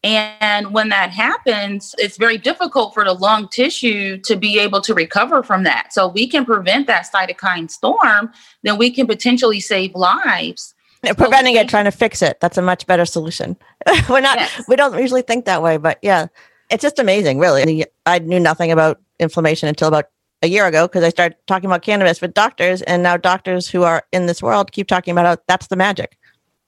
[0.03, 4.95] and when that happens, it's very difficult for the lung tissue to be able to
[4.95, 5.93] recover from that.
[5.93, 8.33] So we can prevent that cytokine storm,
[8.63, 10.75] then we can potentially save lives.
[11.03, 12.41] preventing so it, trying to fix it.
[12.41, 13.57] That's a much better solution.
[14.09, 14.65] We're not, yes.
[14.69, 16.29] we don't usually think that way, but yeah,
[16.71, 17.85] it's just amazing, really.
[18.07, 20.07] I knew nothing about inflammation until about
[20.43, 23.83] a year ago because I started talking about cannabis with doctors, and now doctors who
[23.83, 26.17] are in this world keep talking about how that's the magic.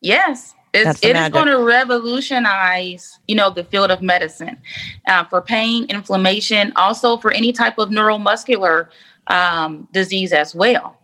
[0.01, 4.57] Yes, it's, it is going to revolutionize, you know, the field of medicine
[5.07, 8.89] uh, for pain, inflammation, also for any type of neuromuscular
[9.29, 10.99] um, disease as well.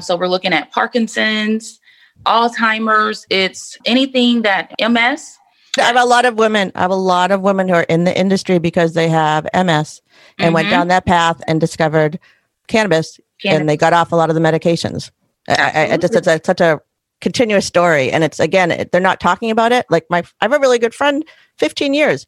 [0.00, 1.80] So we're looking at Parkinson's,
[2.26, 3.26] Alzheimer's.
[3.30, 5.37] It's anything that MS.
[5.80, 6.72] I have a lot of women.
[6.74, 10.00] I have a lot of women who are in the industry because they have MS
[10.38, 10.54] and mm-hmm.
[10.54, 12.18] went down that path and discovered
[12.66, 15.10] cannabis, cannabis, and they got off a lot of the medications.
[15.48, 16.80] I, I, just it's a, such a
[17.20, 18.10] continuous story.
[18.10, 19.86] And it's again, they're not talking about it.
[19.90, 21.24] Like my, I have a really good friend,
[21.58, 22.26] 15 years.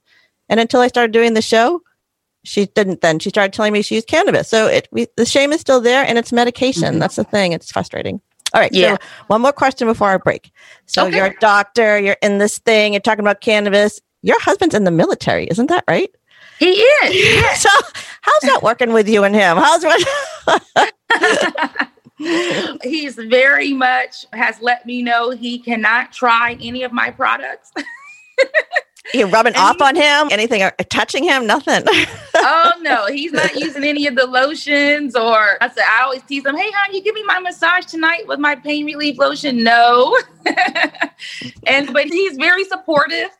[0.49, 1.83] And until I started doing the show,
[2.45, 3.19] she didn't then.
[3.19, 4.49] She started telling me she used cannabis.
[4.49, 6.85] So it, we, the shame is still there and it's medication.
[6.85, 6.99] Mm-hmm.
[6.99, 7.53] That's the thing.
[7.53, 8.21] It's frustrating.
[8.55, 8.73] All right.
[8.73, 8.95] Yeah.
[8.95, 10.51] So one more question before our break.
[10.87, 11.17] So okay.
[11.17, 14.01] you're a doctor, you're in this thing, you're talking about cannabis.
[14.23, 16.11] Your husband's in the military, isn't that right?
[16.59, 17.61] He is.
[17.61, 17.71] So
[18.23, 19.57] how's that working with you and him?
[19.57, 20.93] How's what?
[22.83, 27.73] he's very much has let me know he cannot try any of my products.
[29.15, 30.29] you rubbing and off on him?
[30.31, 31.47] Anything uh, touching him?
[31.47, 31.85] Nothing.
[32.35, 35.17] oh no, he's not using any of the lotions.
[35.17, 38.27] Or I said, I always tease him, "Hey, hon, you give me my massage tonight
[38.27, 40.19] with my pain relief lotion?" No.
[41.67, 43.31] and but he's very supportive.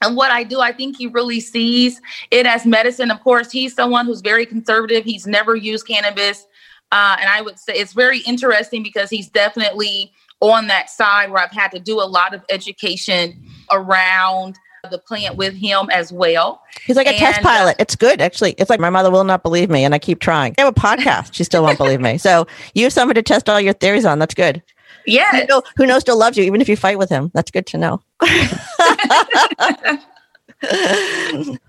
[0.00, 3.10] And what I do, I think he really sees it as medicine.
[3.10, 5.04] Of course, he's someone who's very conservative.
[5.04, 6.46] He's never used cannabis.
[6.92, 11.42] Uh, and I would say it's very interesting because he's definitely on that side where
[11.42, 14.56] I've had to do a lot of education around
[14.90, 16.62] the plant with him as well.
[16.84, 17.72] He's like a and, test pilot.
[17.72, 18.52] Uh, it's good, actually.
[18.52, 20.54] It's like my mother will not believe me, and I keep trying.
[20.58, 21.34] I have a podcast.
[21.34, 22.18] She still won't believe me.
[22.18, 24.18] So you have somebody to test all your theories on.
[24.18, 24.62] That's good.
[25.06, 25.30] Yeah.
[25.30, 27.30] Who, know, who knows still loves you, even if you fight with him.
[27.34, 28.02] That's good to know.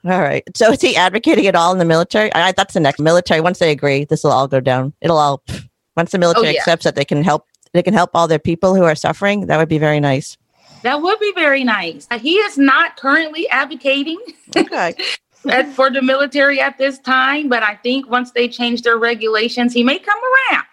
[0.03, 0.43] all right.
[0.55, 2.33] So is he advocating it all in the military?
[2.33, 3.39] I, that's the next military.
[3.39, 4.93] Once they agree, this will all go down.
[5.01, 5.43] It'll all
[5.95, 6.59] once the military oh, yeah.
[6.59, 9.57] accepts that they can help they can help all their people who are suffering, that
[9.57, 10.37] would be very nice.
[10.83, 12.07] That would be very nice.
[12.09, 14.19] Uh, he is not currently advocating
[14.55, 14.95] okay.
[15.73, 19.83] for the military at this time, but I think once they change their regulations, he
[19.83, 20.63] may come around.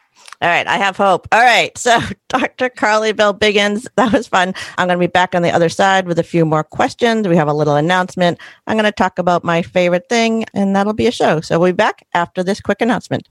[0.43, 1.27] All right, I have hope.
[1.33, 2.69] All right, so Dr.
[2.69, 4.55] Carlie Bell Biggins, that was fun.
[4.77, 7.27] I'm going to be back on the other side with a few more questions.
[7.27, 8.39] We have a little announcement.
[8.67, 11.41] I'm going to talk about my favorite thing, and that'll be a show.
[11.41, 13.27] So we'll be back after this quick announcement.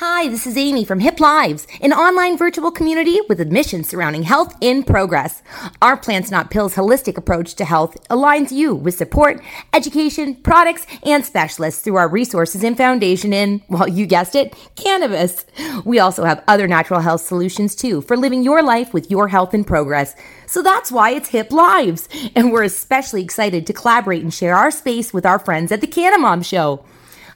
[0.00, 4.56] Hi, this is Amy from Hip Lives, an online virtual community with admissions surrounding health
[4.60, 5.42] in progress.
[5.82, 9.42] Our Plants Not Pills holistic approach to health aligns you with support,
[9.74, 15.44] education, products, and specialists through our resources and foundation in, well, you guessed it, cannabis.
[15.84, 19.52] We also have other natural health solutions too for living your life with your health
[19.52, 20.14] in progress.
[20.46, 22.08] So that's why it's Hip Lives.
[22.36, 25.88] And we're especially excited to collaborate and share our space with our friends at the
[25.88, 26.84] Canna Mom Show.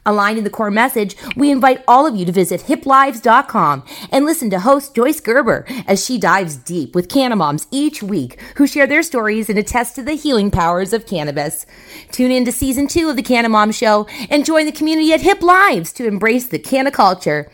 [0.04, 4.50] Aligned in the core message, we invite all of you to visit hiplives.com and listen
[4.50, 9.04] to host Joyce Gerber as she dives deep with Canamoms each week who share their
[9.04, 11.66] stories and attest to the healing powers of cannabis.
[12.10, 15.20] Tune in to season two of the Canna Mom Show and join the community at
[15.20, 17.48] Hip Lives to embrace the canna culture.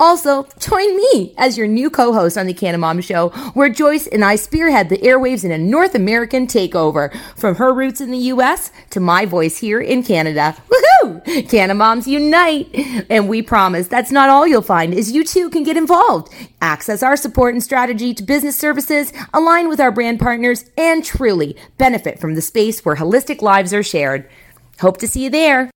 [0.00, 4.06] Also, join me as your new co host on The Canna Mom Show, where Joyce
[4.06, 8.18] and I spearhead the airwaves in a North American takeover from her roots in the
[8.18, 10.56] US to my voice here in Canada.
[10.70, 11.48] Woohoo!
[11.50, 12.74] Canna Moms unite!
[13.10, 16.32] And we promise that's not all you'll find, is you too can get involved.
[16.62, 21.56] Access our support and strategy to business services, align with our brand partners, and truly
[21.76, 24.26] benefit from the space where holistic lives are shared.
[24.80, 25.70] Hope to see you there.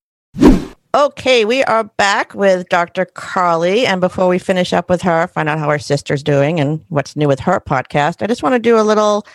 [0.95, 3.05] Okay, we are back with Dr.
[3.05, 3.85] Carlie.
[3.85, 7.17] And before we finish up with her, find out how her sister's doing and what's
[7.17, 9.27] new with her podcast, I just want to do a little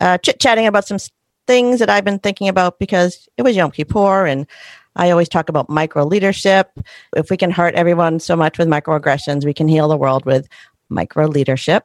[0.00, 0.98] uh, chit chatting about some
[1.46, 4.48] things that I've been thinking about because it was Yom Kippur and
[4.96, 6.72] I always talk about micro leadership.
[7.14, 10.48] If we can hurt everyone so much with microaggressions, we can heal the world with
[10.88, 11.84] micro leadership.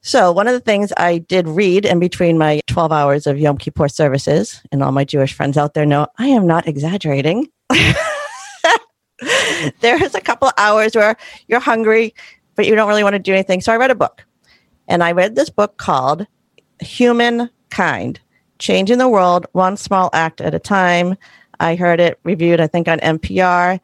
[0.00, 3.58] So, one of the things I did read in between my 12 hours of Yom
[3.58, 7.46] Kippur services, and all my Jewish friends out there know I am not exaggerating.
[9.80, 11.16] there's a couple hours where
[11.48, 12.14] you're hungry,
[12.54, 13.60] but you don't really want to do anything.
[13.60, 14.24] So I read a book.
[14.88, 16.26] And I read this book called
[16.80, 18.20] Humankind
[18.58, 21.16] Changing the World One Small Act at a Time.
[21.60, 23.78] I heard it reviewed, I think, on NPR.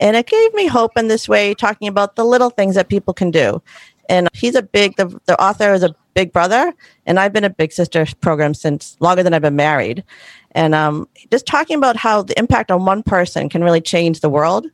[0.00, 3.14] And it gave me hope in this way, talking about the little things that people
[3.14, 3.62] can do.
[4.08, 6.72] And he's a big, the, the author is a big brother.
[7.06, 10.04] And I've been a big sister program since longer than I've been married.
[10.52, 14.28] And um, just talking about how the impact on one person can really change the
[14.28, 14.66] world.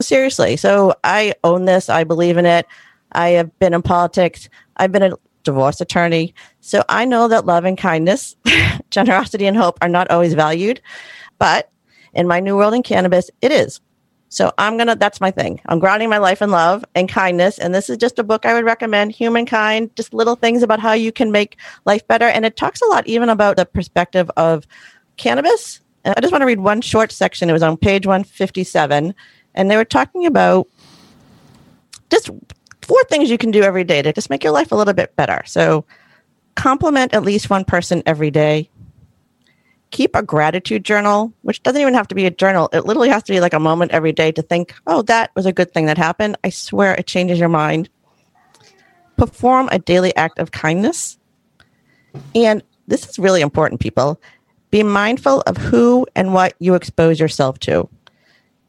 [0.00, 0.56] Seriously.
[0.56, 1.88] So I own this.
[1.88, 2.66] I believe in it.
[3.12, 4.48] I have been in politics.
[4.76, 6.34] I've been a divorce attorney.
[6.60, 8.36] So I know that love and kindness,
[8.90, 10.80] generosity and hope are not always valued.
[11.38, 11.70] But
[12.14, 13.80] in my new world in cannabis, it is.
[14.28, 15.60] So I'm going to, that's my thing.
[15.66, 17.58] I'm grounding my life in love and kindness.
[17.58, 20.92] And this is just a book I would recommend Humankind, just little things about how
[20.92, 22.26] you can make life better.
[22.26, 24.66] And it talks a lot even about the perspective of
[25.16, 25.80] cannabis.
[26.04, 27.50] I just want to read one short section.
[27.50, 29.14] It was on page 157.
[29.54, 30.68] And they were talking about
[32.10, 32.30] just
[32.82, 35.14] four things you can do every day to just make your life a little bit
[35.16, 35.42] better.
[35.46, 35.84] So
[36.54, 38.68] compliment at least one person every day
[39.90, 42.68] keep a gratitude journal, which doesn't even have to be a journal.
[42.72, 45.46] It literally has to be like a moment every day to think, oh, that was
[45.46, 46.36] a good thing that happened.
[46.44, 47.88] I swear it changes your mind.
[49.16, 51.18] Perform a daily act of kindness.
[52.34, 54.20] And this is really important, people.
[54.70, 57.88] Be mindful of who and what you expose yourself to.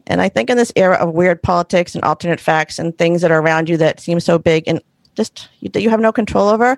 [0.07, 3.31] And I think in this era of weird politics and alternate facts and things that
[3.31, 4.81] are around you that seem so big and
[5.15, 6.77] just that you have no control over,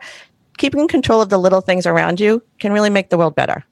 [0.57, 3.63] keeping control of the little things around you can really make the world better.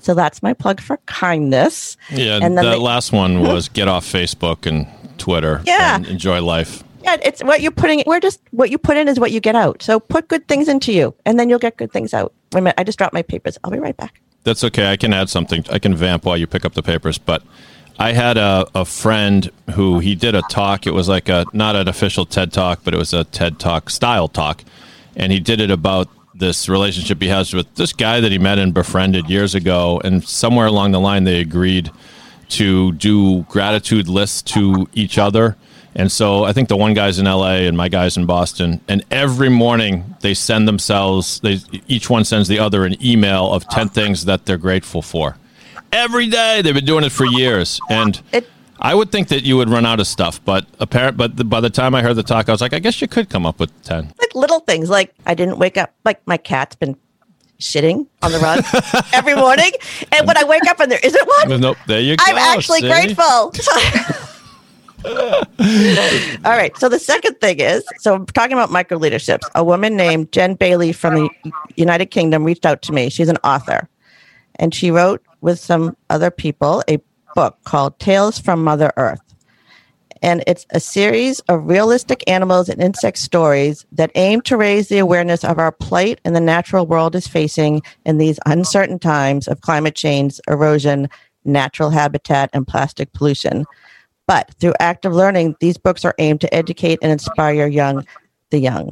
[0.00, 1.96] So that's my plug for kindness.
[2.10, 4.86] Yeah, and then that the, last one was get off Facebook and
[5.18, 5.62] Twitter.
[5.64, 6.82] Yeah, and enjoy life.
[7.04, 8.02] Yeah, it's what you're putting.
[8.06, 9.82] We're just what you put in is what you get out.
[9.82, 12.34] So put good things into you, and then you'll get good things out.
[12.52, 13.58] Wait a minute, I just dropped my papers.
[13.62, 14.20] I'll be right back.
[14.42, 14.90] That's okay.
[14.90, 15.64] I can add something.
[15.70, 17.42] I can vamp while you pick up the papers, but.
[17.98, 20.86] I had a, a friend who he did a talk.
[20.86, 23.90] It was like a not an official TED talk, but it was a TED talk
[23.90, 24.64] style talk,
[25.16, 28.58] and he did it about this relationship he has with this guy that he met
[28.58, 31.90] and befriended years ago, and somewhere along the line they agreed
[32.48, 35.56] to do gratitude lists to each other.
[35.94, 38.80] And so I think the one guy's in LA and my guy's in Boston.
[38.88, 43.68] And every morning they send themselves, they each one sends the other an email of
[43.68, 45.36] 10 things that they're grateful for.
[45.92, 46.62] Every day.
[46.62, 47.78] They've been doing it for years.
[47.90, 48.48] And it,
[48.80, 51.16] I would think that you would run out of stuff, but apparent.
[51.16, 53.06] But the, by the time I heard the talk, I was like, I guess you
[53.06, 54.12] could come up with ten.
[54.18, 55.94] Like little things, like I didn't wake up.
[56.04, 56.96] Like my cat's been
[57.60, 58.64] shitting on the rug
[59.12, 59.70] every morning,
[60.10, 62.24] and when I wake up and there isn't one, nope, there you go.
[62.26, 62.88] I'm actually see?
[62.88, 63.52] grateful.
[65.04, 66.76] All right.
[66.76, 69.48] So the second thing is, so talking about micro leaderships.
[69.54, 73.10] A woman named Jen Bailey from the United Kingdom reached out to me.
[73.10, 73.88] She's an author,
[74.56, 76.98] and she wrote with some other people a
[77.34, 79.20] book called Tales from Mother Earth.
[80.22, 84.98] And it's a series of realistic animals and insect stories that aim to raise the
[84.98, 89.62] awareness of our plight and the natural world is facing in these uncertain times of
[89.62, 91.08] climate change, erosion,
[91.44, 93.64] natural habitat, and plastic pollution.
[94.28, 98.06] But through active learning, these books are aimed to educate and inspire young,
[98.50, 98.90] the young.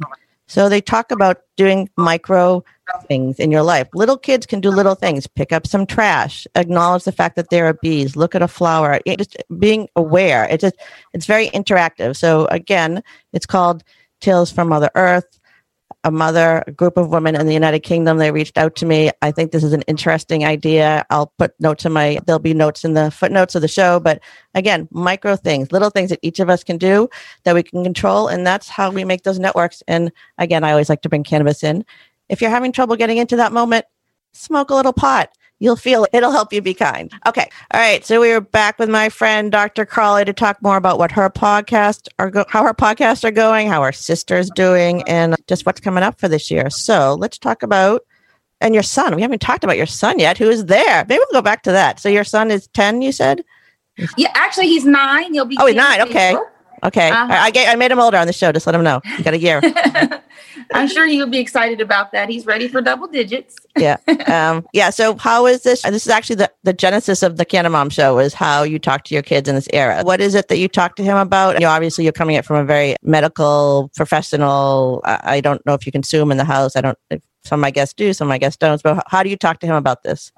[0.51, 2.61] So they talk about doing micro
[3.07, 3.87] things in your life.
[3.93, 5.25] Little kids can do little things.
[5.25, 6.45] Pick up some trash.
[6.55, 8.17] Acknowledge the fact that there are bees.
[8.17, 8.99] Look at a flower.
[9.07, 10.43] Just being aware.
[10.51, 10.75] It's just
[11.13, 12.17] it's very interactive.
[12.17, 13.85] So again, it's called
[14.19, 15.39] Tales from Mother Earth
[16.03, 18.17] a mother, a group of women in the United Kingdom.
[18.17, 19.11] They reached out to me.
[19.21, 21.05] I think this is an interesting idea.
[21.09, 23.99] I'll put notes in my, there'll be notes in the footnotes of the show.
[23.99, 24.21] But
[24.55, 27.09] again, micro things, little things that each of us can do
[27.43, 28.27] that we can control.
[28.27, 29.83] And that's how we make those networks.
[29.87, 31.85] And again, I always like to bring cannabis in.
[32.29, 33.85] If you're having trouble getting into that moment,
[34.33, 35.29] smoke a little pot
[35.61, 36.09] you'll feel it.
[36.11, 37.13] It'll help you be kind.
[37.27, 37.47] Okay.
[37.73, 38.03] All right.
[38.03, 39.85] So we are back with my friend Dr.
[39.85, 43.69] Carlie to talk more about what her podcast are go- how her podcasts are going,
[43.69, 46.69] how her sister's doing, and just what's coming up for this year.
[46.69, 48.01] So let's talk about
[48.59, 49.15] and your son.
[49.15, 50.37] We haven't talked about your son yet.
[50.37, 51.05] Who is there?
[51.07, 51.99] Maybe we'll go back to that.
[51.99, 53.01] So your son is ten.
[53.01, 53.43] You said.
[54.17, 55.33] Yeah, actually, he's nine.
[55.33, 55.57] You'll be.
[55.59, 56.01] Oh, he's nine.
[56.01, 56.35] Okay.
[56.83, 57.09] Okay.
[57.09, 57.27] Uh-huh.
[57.29, 58.51] I, I, I made him older on the show.
[58.51, 59.01] Just let him know.
[59.17, 59.61] You got a year.
[60.73, 62.29] I'm sure he'll be excited about that.
[62.29, 63.57] He's ready for double digits.
[63.77, 63.97] yeah.
[64.31, 64.91] Um, yeah.
[64.91, 65.81] So how is this?
[65.81, 69.03] This is actually the, the genesis of the Canna Mom show is how you talk
[69.05, 70.03] to your kids in this era.
[70.03, 71.55] What is it that you talk to him about?
[71.55, 75.01] You know, obviously you're coming at from a very medical professional.
[75.03, 76.77] I, I don't know if you consume in the house.
[76.77, 76.97] I don't,
[77.43, 79.59] some of my guests do, some of my guests don't, but how do you talk
[79.61, 80.31] to him about this?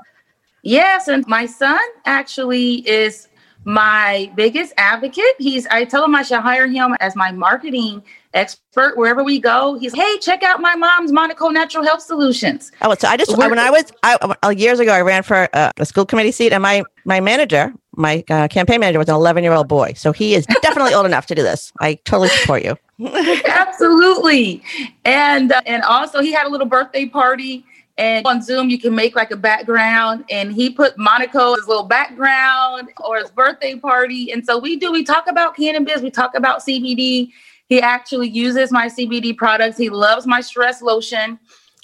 [0.64, 1.08] Yes.
[1.08, 3.28] And my son actually is
[3.66, 5.36] my biggest advocate.
[5.40, 8.04] He's I tell him I should hire him as my marketing
[8.34, 9.78] expert wherever we go.
[9.80, 12.72] He's, hey, check out my mom's Monaco Natural Health Solutions.
[12.82, 15.48] Oh, so I just We're, when I was I, uh, years ago, I ran for
[15.54, 19.16] a, a, school committee seat, and my my manager, my uh, campaign manager, was an
[19.16, 21.72] 11 year old boy, so he is definitely old enough to do this.
[21.80, 22.78] I totally support you.
[23.46, 24.64] Absolutely,
[25.06, 27.66] and uh, and also he had a little birthday party.
[27.98, 31.84] And on Zoom, you can make like a background, and he put Monaco as little
[31.84, 34.32] background or his birthday party.
[34.32, 34.92] And so we do.
[34.92, 36.02] We talk about cannabis.
[36.02, 37.32] We talk about CBD
[37.70, 39.78] he actually uses my CBD products.
[39.78, 41.40] He loves my stress lotion.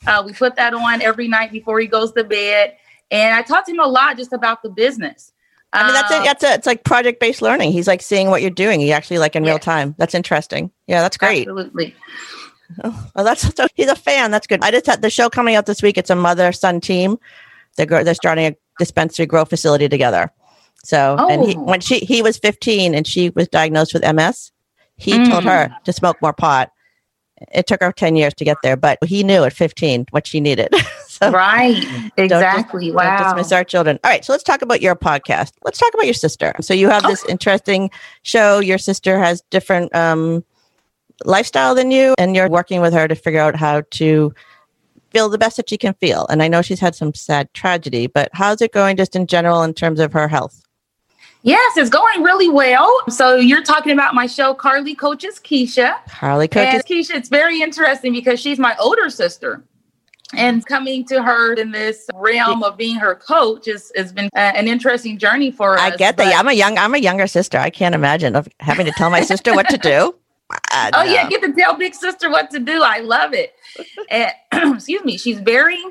[0.05, 2.75] Uh, we put that on every night before he goes to bed.
[3.11, 5.31] And I talked to him a lot just about the business.
[5.71, 6.17] I mean, that's it.
[6.17, 6.51] Um, that's it.
[6.51, 7.71] It's like project based learning.
[7.71, 8.79] He's like seeing what you're doing.
[8.79, 9.95] He actually like in real time.
[9.97, 10.71] That's interesting.
[10.87, 11.47] Yeah, that's great.
[11.47, 11.95] Absolutely.
[12.83, 14.31] Oh, well, that's so he's a fan.
[14.31, 14.63] That's good.
[14.63, 15.97] I just had the show coming out this week.
[15.97, 17.17] It's a mother son team.
[17.77, 20.31] They're they're starting a dispensary grow facility together.
[20.83, 21.29] So, oh.
[21.29, 21.63] and he, oh.
[21.63, 24.51] when she he was 15 and she was diagnosed with MS,
[24.97, 25.29] he mm.
[25.29, 26.71] told her to smoke more pot.
[27.53, 30.41] It took her 10 years to get there, but he knew at 15 what she
[30.41, 30.73] needed.
[31.07, 31.77] so right.
[32.17, 32.87] Exactly.
[32.87, 33.17] Don't wow.
[33.17, 33.97] Don't dismiss our children.
[34.03, 34.25] All right.
[34.25, 35.53] So let's talk about your podcast.
[35.63, 36.53] Let's talk about your sister.
[36.59, 37.91] So you have this interesting
[38.23, 38.59] show.
[38.59, 40.43] Your sister has different um,
[41.25, 44.33] lifestyle than you, and you're working with her to figure out how to
[45.11, 46.27] feel the best that she can feel.
[46.27, 49.63] And I know she's had some sad tragedy, but how's it going just in general
[49.63, 50.63] in terms of her health?
[51.41, 52.93] Yes, it's going really well.
[53.09, 55.95] So you're talking about my show, Carlie Coaches Kischa.
[56.09, 57.15] Carlie Coaches Kischa.
[57.15, 59.63] It's very interesting because she's my older sister.
[60.35, 64.39] And coming to her in this realm of being her coach has, has been uh,
[64.39, 65.81] an interesting journey for us.
[65.81, 66.35] I get that.
[66.37, 67.57] I'm a young, I'm a younger sister.
[67.57, 70.13] I can't imagine of having to tell my sister what to do.
[70.93, 72.81] Oh yeah, get to tell big sister what to do.
[72.83, 73.53] I love it.
[74.09, 74.31] and,
[74.75, 75.17] excuse me.
[75.17, 75.83] She's very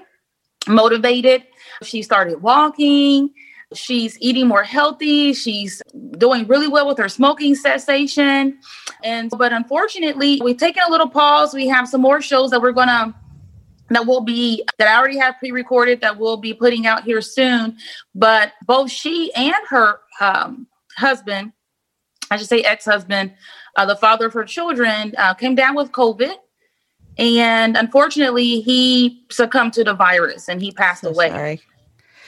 [0.66, 1.44] motivated.
[1.82, 3.30] She started walking
[3.74, 5.34] She's eating more healthy.
[5.34, 5.82] She's
[6.16, 8.58] doing really well with her smoking cessation.
[9.04, 11.52] And but unfortunately, we've taken a little pause.
[11.52, 13.14] We have some more shows that we're gonna
[13.90, 17.76] that will be that I already have pre-recorded that we'll be putting out here soon.
[18.14, 21.52] But both she and her um, husband,
[22.30, 23.34] I should say ex-husband,
[23.78, 26.34] uh, the father of her children, uh, came down with COVID.
[27.16, 31.30] And unfortunately, he succumbed to the virus and he passed so away.
[31.30, 31.60] Sorry.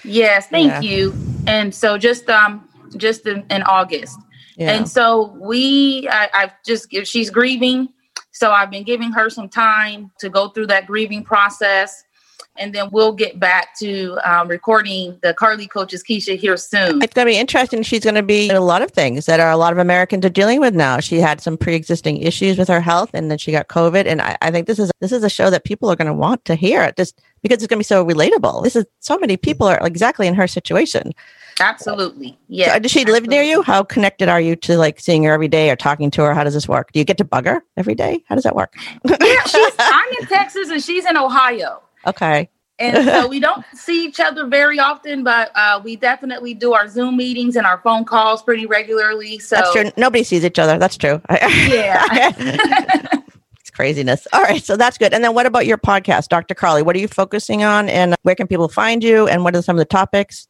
[0.04, 0.80] Yes, thank yeah.
[0.80, 1.14] you.
[1.46, 4.18] And so just um just in, in August.
[4.56, 4.72] Yeah.
[4.72, 7.88] And so we I, I've just she's grieving.
[8.32, 12.02] So I've been giving her some time to go through that grieving process
[12.56, 17.02] and then we'll get back to um, recording the Carlie Coaches Kischa here soon.
[17.02, 17.82] It's going to be interesting.
[17.82, 20.30] She's going to be a lot of things that are a lot of Americans are
[20.30, 21.00] dealing with now.
[21.00, 24.06] She had some pre-existing issues with her health, and then she got COVID.
[24.06, 26.14] And I, I think this is this is a show that people are going to
[26.14, 26.92] want to hear.
[26.96, 28.62] Just because it's going to be so relatable.
[28.62, 31.12] This is so many people are exactly in her situation.
[31.58, 32.38] Absolutely.
[32.48, 32.74] Yeah.
[32.74, 33.20] So does she absolutely.
[33.20, 33.62] live near you?
[33.62, 36.34] How connected are you to like seeing her every day or talking to her?
[36.34, 36.90] How does this work?
[36.92, 38.24] Do you get to bug her every day?
[38.26, 38.74] How does that work?
[39.04, 41.82] yeah, she's, I'm in Texas and she's in Ohio.
[42.06, 42.48] Okay.
[42.78, 46.88] and so we don't see each other very often, but uh, we definitely do our
[46.88, 49.38] Zoom meetings and our phone calls pretty regularly.
[49.38, 49.90] So that's true.
[49.96, 50.78] Nobody sees each other.
[50.78, 51.20] That's true.
[51.30, 52.32] Yeah.
[53.60, 54.26] It's craziness.
[54.32, 55.12] All right, so that's good.
[55.12, 56.54] And then what about your podcast, Dr.
[56.54, 56.82] Carlie?
[56.82, 59.76] What are you focusing on and where can people find you and what are some
[59.76, 60.48] of the topics?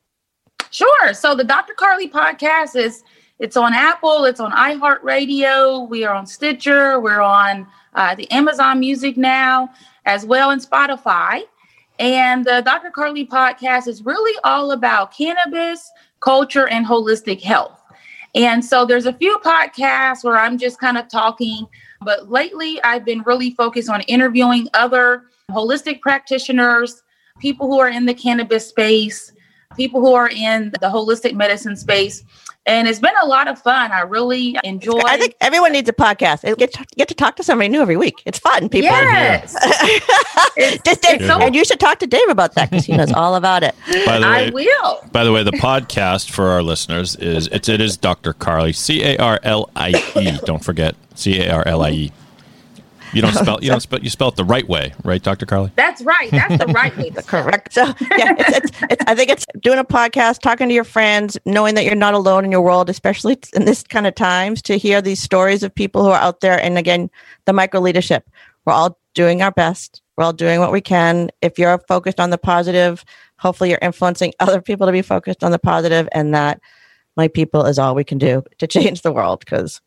[0.71, 1.13] Sure.
[1.13, 1.75] So the Dr.
[1.75, 3.03] Carlie podcast is
[3.41, 8.79] it's on Apple, it's on iHeartRadio, we are on Stitcher, we're on uh, the Amazon
[8.79, 9.69] Music now,
[10.07, 11.43] as well as Spotify.
[11.99, 12.91] And the Dr.
[12.91, 17.83] Carlie podcast is really all about cannabis, culture, and holistic health.
[18.37, 21.67] And so there's a few podcasts where I'm just kind of talking
[22.03, 27.03] but lately, I've been really focused on interviewing other holistic practitioners,
[27.39, 29.33] people who are in the cannabis space,
[29.77, 32.25] people who are in the holistic medicine space.
[32.67, 33.91] And it's been a lot of fun.
[33.91, 35.01] I really enjoy.
[35.07, 36.47] I think everyone needs a podcast.
[36.47, 38.23] You get to, get to talk to somebody new every week.
[38.27, 38.91] It's fun, people.
[38.91, 39.55] Yes.
[40.85, 43.35] Just Dave, so- and you should talk to Dave about that because he knows all
[43.35, 43.75] about it.
[44.07, 45.01] By the way, I will.
[45.11, 48.35] By the way, the podcast for our listeners is it's it is Dr.
[48.35, 50.39] Carlie C A R L I E.
[50.45, 52.13] Don't forget C A R L I E.
[53.13, 55.47] You don't spell you don't spell you spell it the right way, right, Dr.
[55.47, 55.73] Carlie?
[55.77, 56.31] That's right.
[56.31, 57.11] That's the right way.
[57.15, 57.73] the Correct.
[57.73, 61.39] So yeah, it's, it's, it's, I think it's doing a podcast, talking to your friends,
[61.45, 64.77] knowing that you're not alone in your world, especially in this kind of times, to
[64.77, 66.63] hear these stories of people who are out there.
[66.63, 67.11] And again,
[67.47, 68.29] the micro leadership.
[68.65, 70.03] We're all doing our best.
[70.17, 71.31] We're all doing what we can.
[71.41, 73.05] If you're focused on the positive,
[73.39, 76.61] hopefully you're influencing other people to be focused on the positive, and that
[77.17, 79.41] my people is all we can do to change the world.
[79.41, 79.81] Because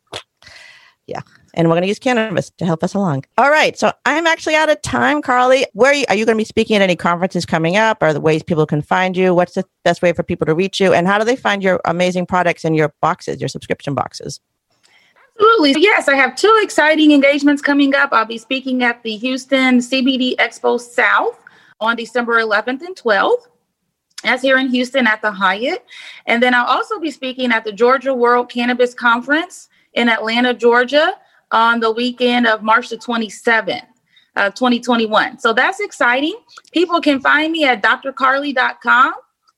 [1.08, 1.22] yeah,
[1.54, 3.26] and we're going to use cannabis to help us along.
[3.38, 3.78] All right.
[3.78, 5.66] So I'm actually out of time, Carlie.
[5.74, 8.02] Where are you, are you going to be speaking at any conferences coming up?
[8.02, 9.34] Are the ways people can find you?
[9.34, 10.94] What's the best way for people to reach you?
[10.94, 14.40] And how do they find your amazing products in your boxes, your subscription boxes?
[15.36, 15.82] Absolutely.
[15.82, 18.10] Yes, I have two exciting engagements coming up.
[18.12, 21.40] I'll be speaking at the Houston CBD Expo South
[21.80, 23.48] on December 11th and 12th.
[24.24, 25.86] That's here in Houston at the Hyatt.
[26.28, 31.14] And then I'll also be speaking at the Georgia World Cannabis Conference in Atlanta, Georgia
[31.54, 33.88] on the weekend of March the 27th.
[34.36, 35.38] Uh, 2021.
[35.38, 36.36] So that's exciting.
[36.72, 39.14] People can find me at drcarlie.com.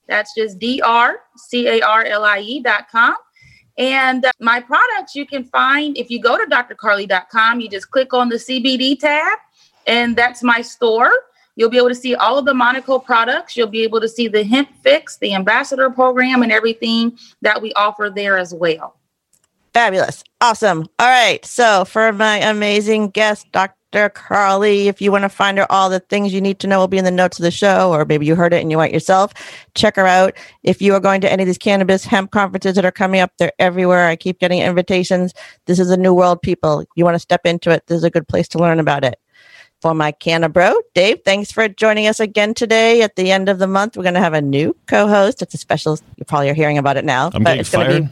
[0.10, 3.16] That's just D R C A R L I E.com.
[3.78, 8.14] And uh, my products you can find if you go to drcarlie.com, you just click
[8.14, 9.38] on the CBD tab,
[9.88, 11.12] and that's my store.
[11.56, 13.56] You'll be able to see all of the Monaco products.
[13.56, 17.72] You'll be able to see the Hemp Fix, the ambassador program, and everything that we
[17.74, 18.98] offer there as well.
[19.76, 20.24] Fabulous.
[20.40, 20.88] Awesome.
[21.00, 21.44] All right.
[21.44, 24.08] So, for my amazing guest, Dr.
[24.08, 26.88] Carlie, if you want to find her, all the things you need to know will
[26.88, 28.94] be in the notes of the show, or maybe you heard it and you want
[28.94, 29.34] yourself.
[29.74, 30.34] Check her out.
[30.64, 33.34] If you are going to any of these cannabis hemp conferences that are coming up,
[33.38, 34.08] they're everywhere.
[34.08, 35.34] I keep getting invitations.
[35.66, 36.86] This is a new world, people.
[36.96, 37.86] You want to step into it.
[37.88, 39.20] This is a good place to learn about it
[39.82, 40.74] for my Canna Bro.
[40.94, 43.02] Dave, thanks for joining us again today.
[43.02, 45.42] At the end of the month, we're going to have a new co-host.
[45.42, 46.00] It's a special.
[46.16, 47.30] You probably are hearing about it now.
[47.34, 48.04] I'm getting it's gonna fired.
[48.04, 48.10] Be,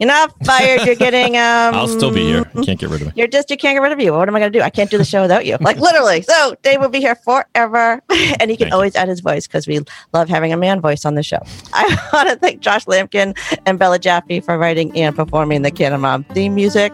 [0.00, 0.86] you're not fired.
[0.86, 1.36] You're getting.
[1.36, 2.50] Um, I'll still be here.
[2.54, 3.12] You can't get rid of me.
[3.16, 3.50] You're just.
[3.50, 4.12] You can't get rid of you.
[4.14, 4.62] What am I going to do?
[4.62, 5.58] I can't do the show without you.
[5.60, 6.22] Like literally.
[6.22, 8.02] So Dave will be here forever,
[8.40, 9.80] and he can Thank always add his voice because we
[10.14, 11.40] love having a man voice on the show.
[11.74, 13.36] I want to thank Josh Lampkin
[13.66, 16.92] and Bella Jaffe for writing and performing the Canna Mom theme music.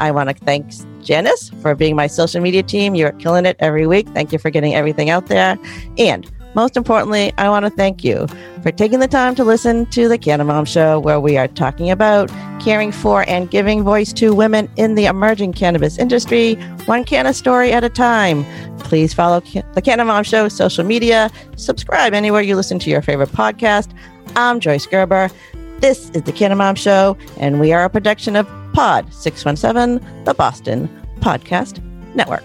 [0.00, 0.72] I want to thank
[1.02, 2.96] Janice for being my social media team.
[2.96, 4.08] You're killing it every week.
[4.08, 5.56] Thank you for getting everything out there.
[5.98, 8.26] And most importantly, I want to thank you
[8.62, 11.90] for taking the time to listen to the Canna Mom Show, where we are talking
[11.90, 12.28] about
[12.60, 16.54] caring for and giving voice to women in the emerging cannabis industry,
[16.86, 18.44] one canna story at a time.
[18.78, 23.30] Please follow the Canna Mom Show social media, subscribe anywhere you listen to your favorite
[23.30, 23.92] podcast.
[24.36, 25.30] I'm Joyce Gerber.
[25.78, 30.34] This is the Canna Mom Show, and we are a production of Pod 617, the
[30.34, 30.88] Boston
[31.20, 31.82] Podcast
[32.14, 32.44] Network.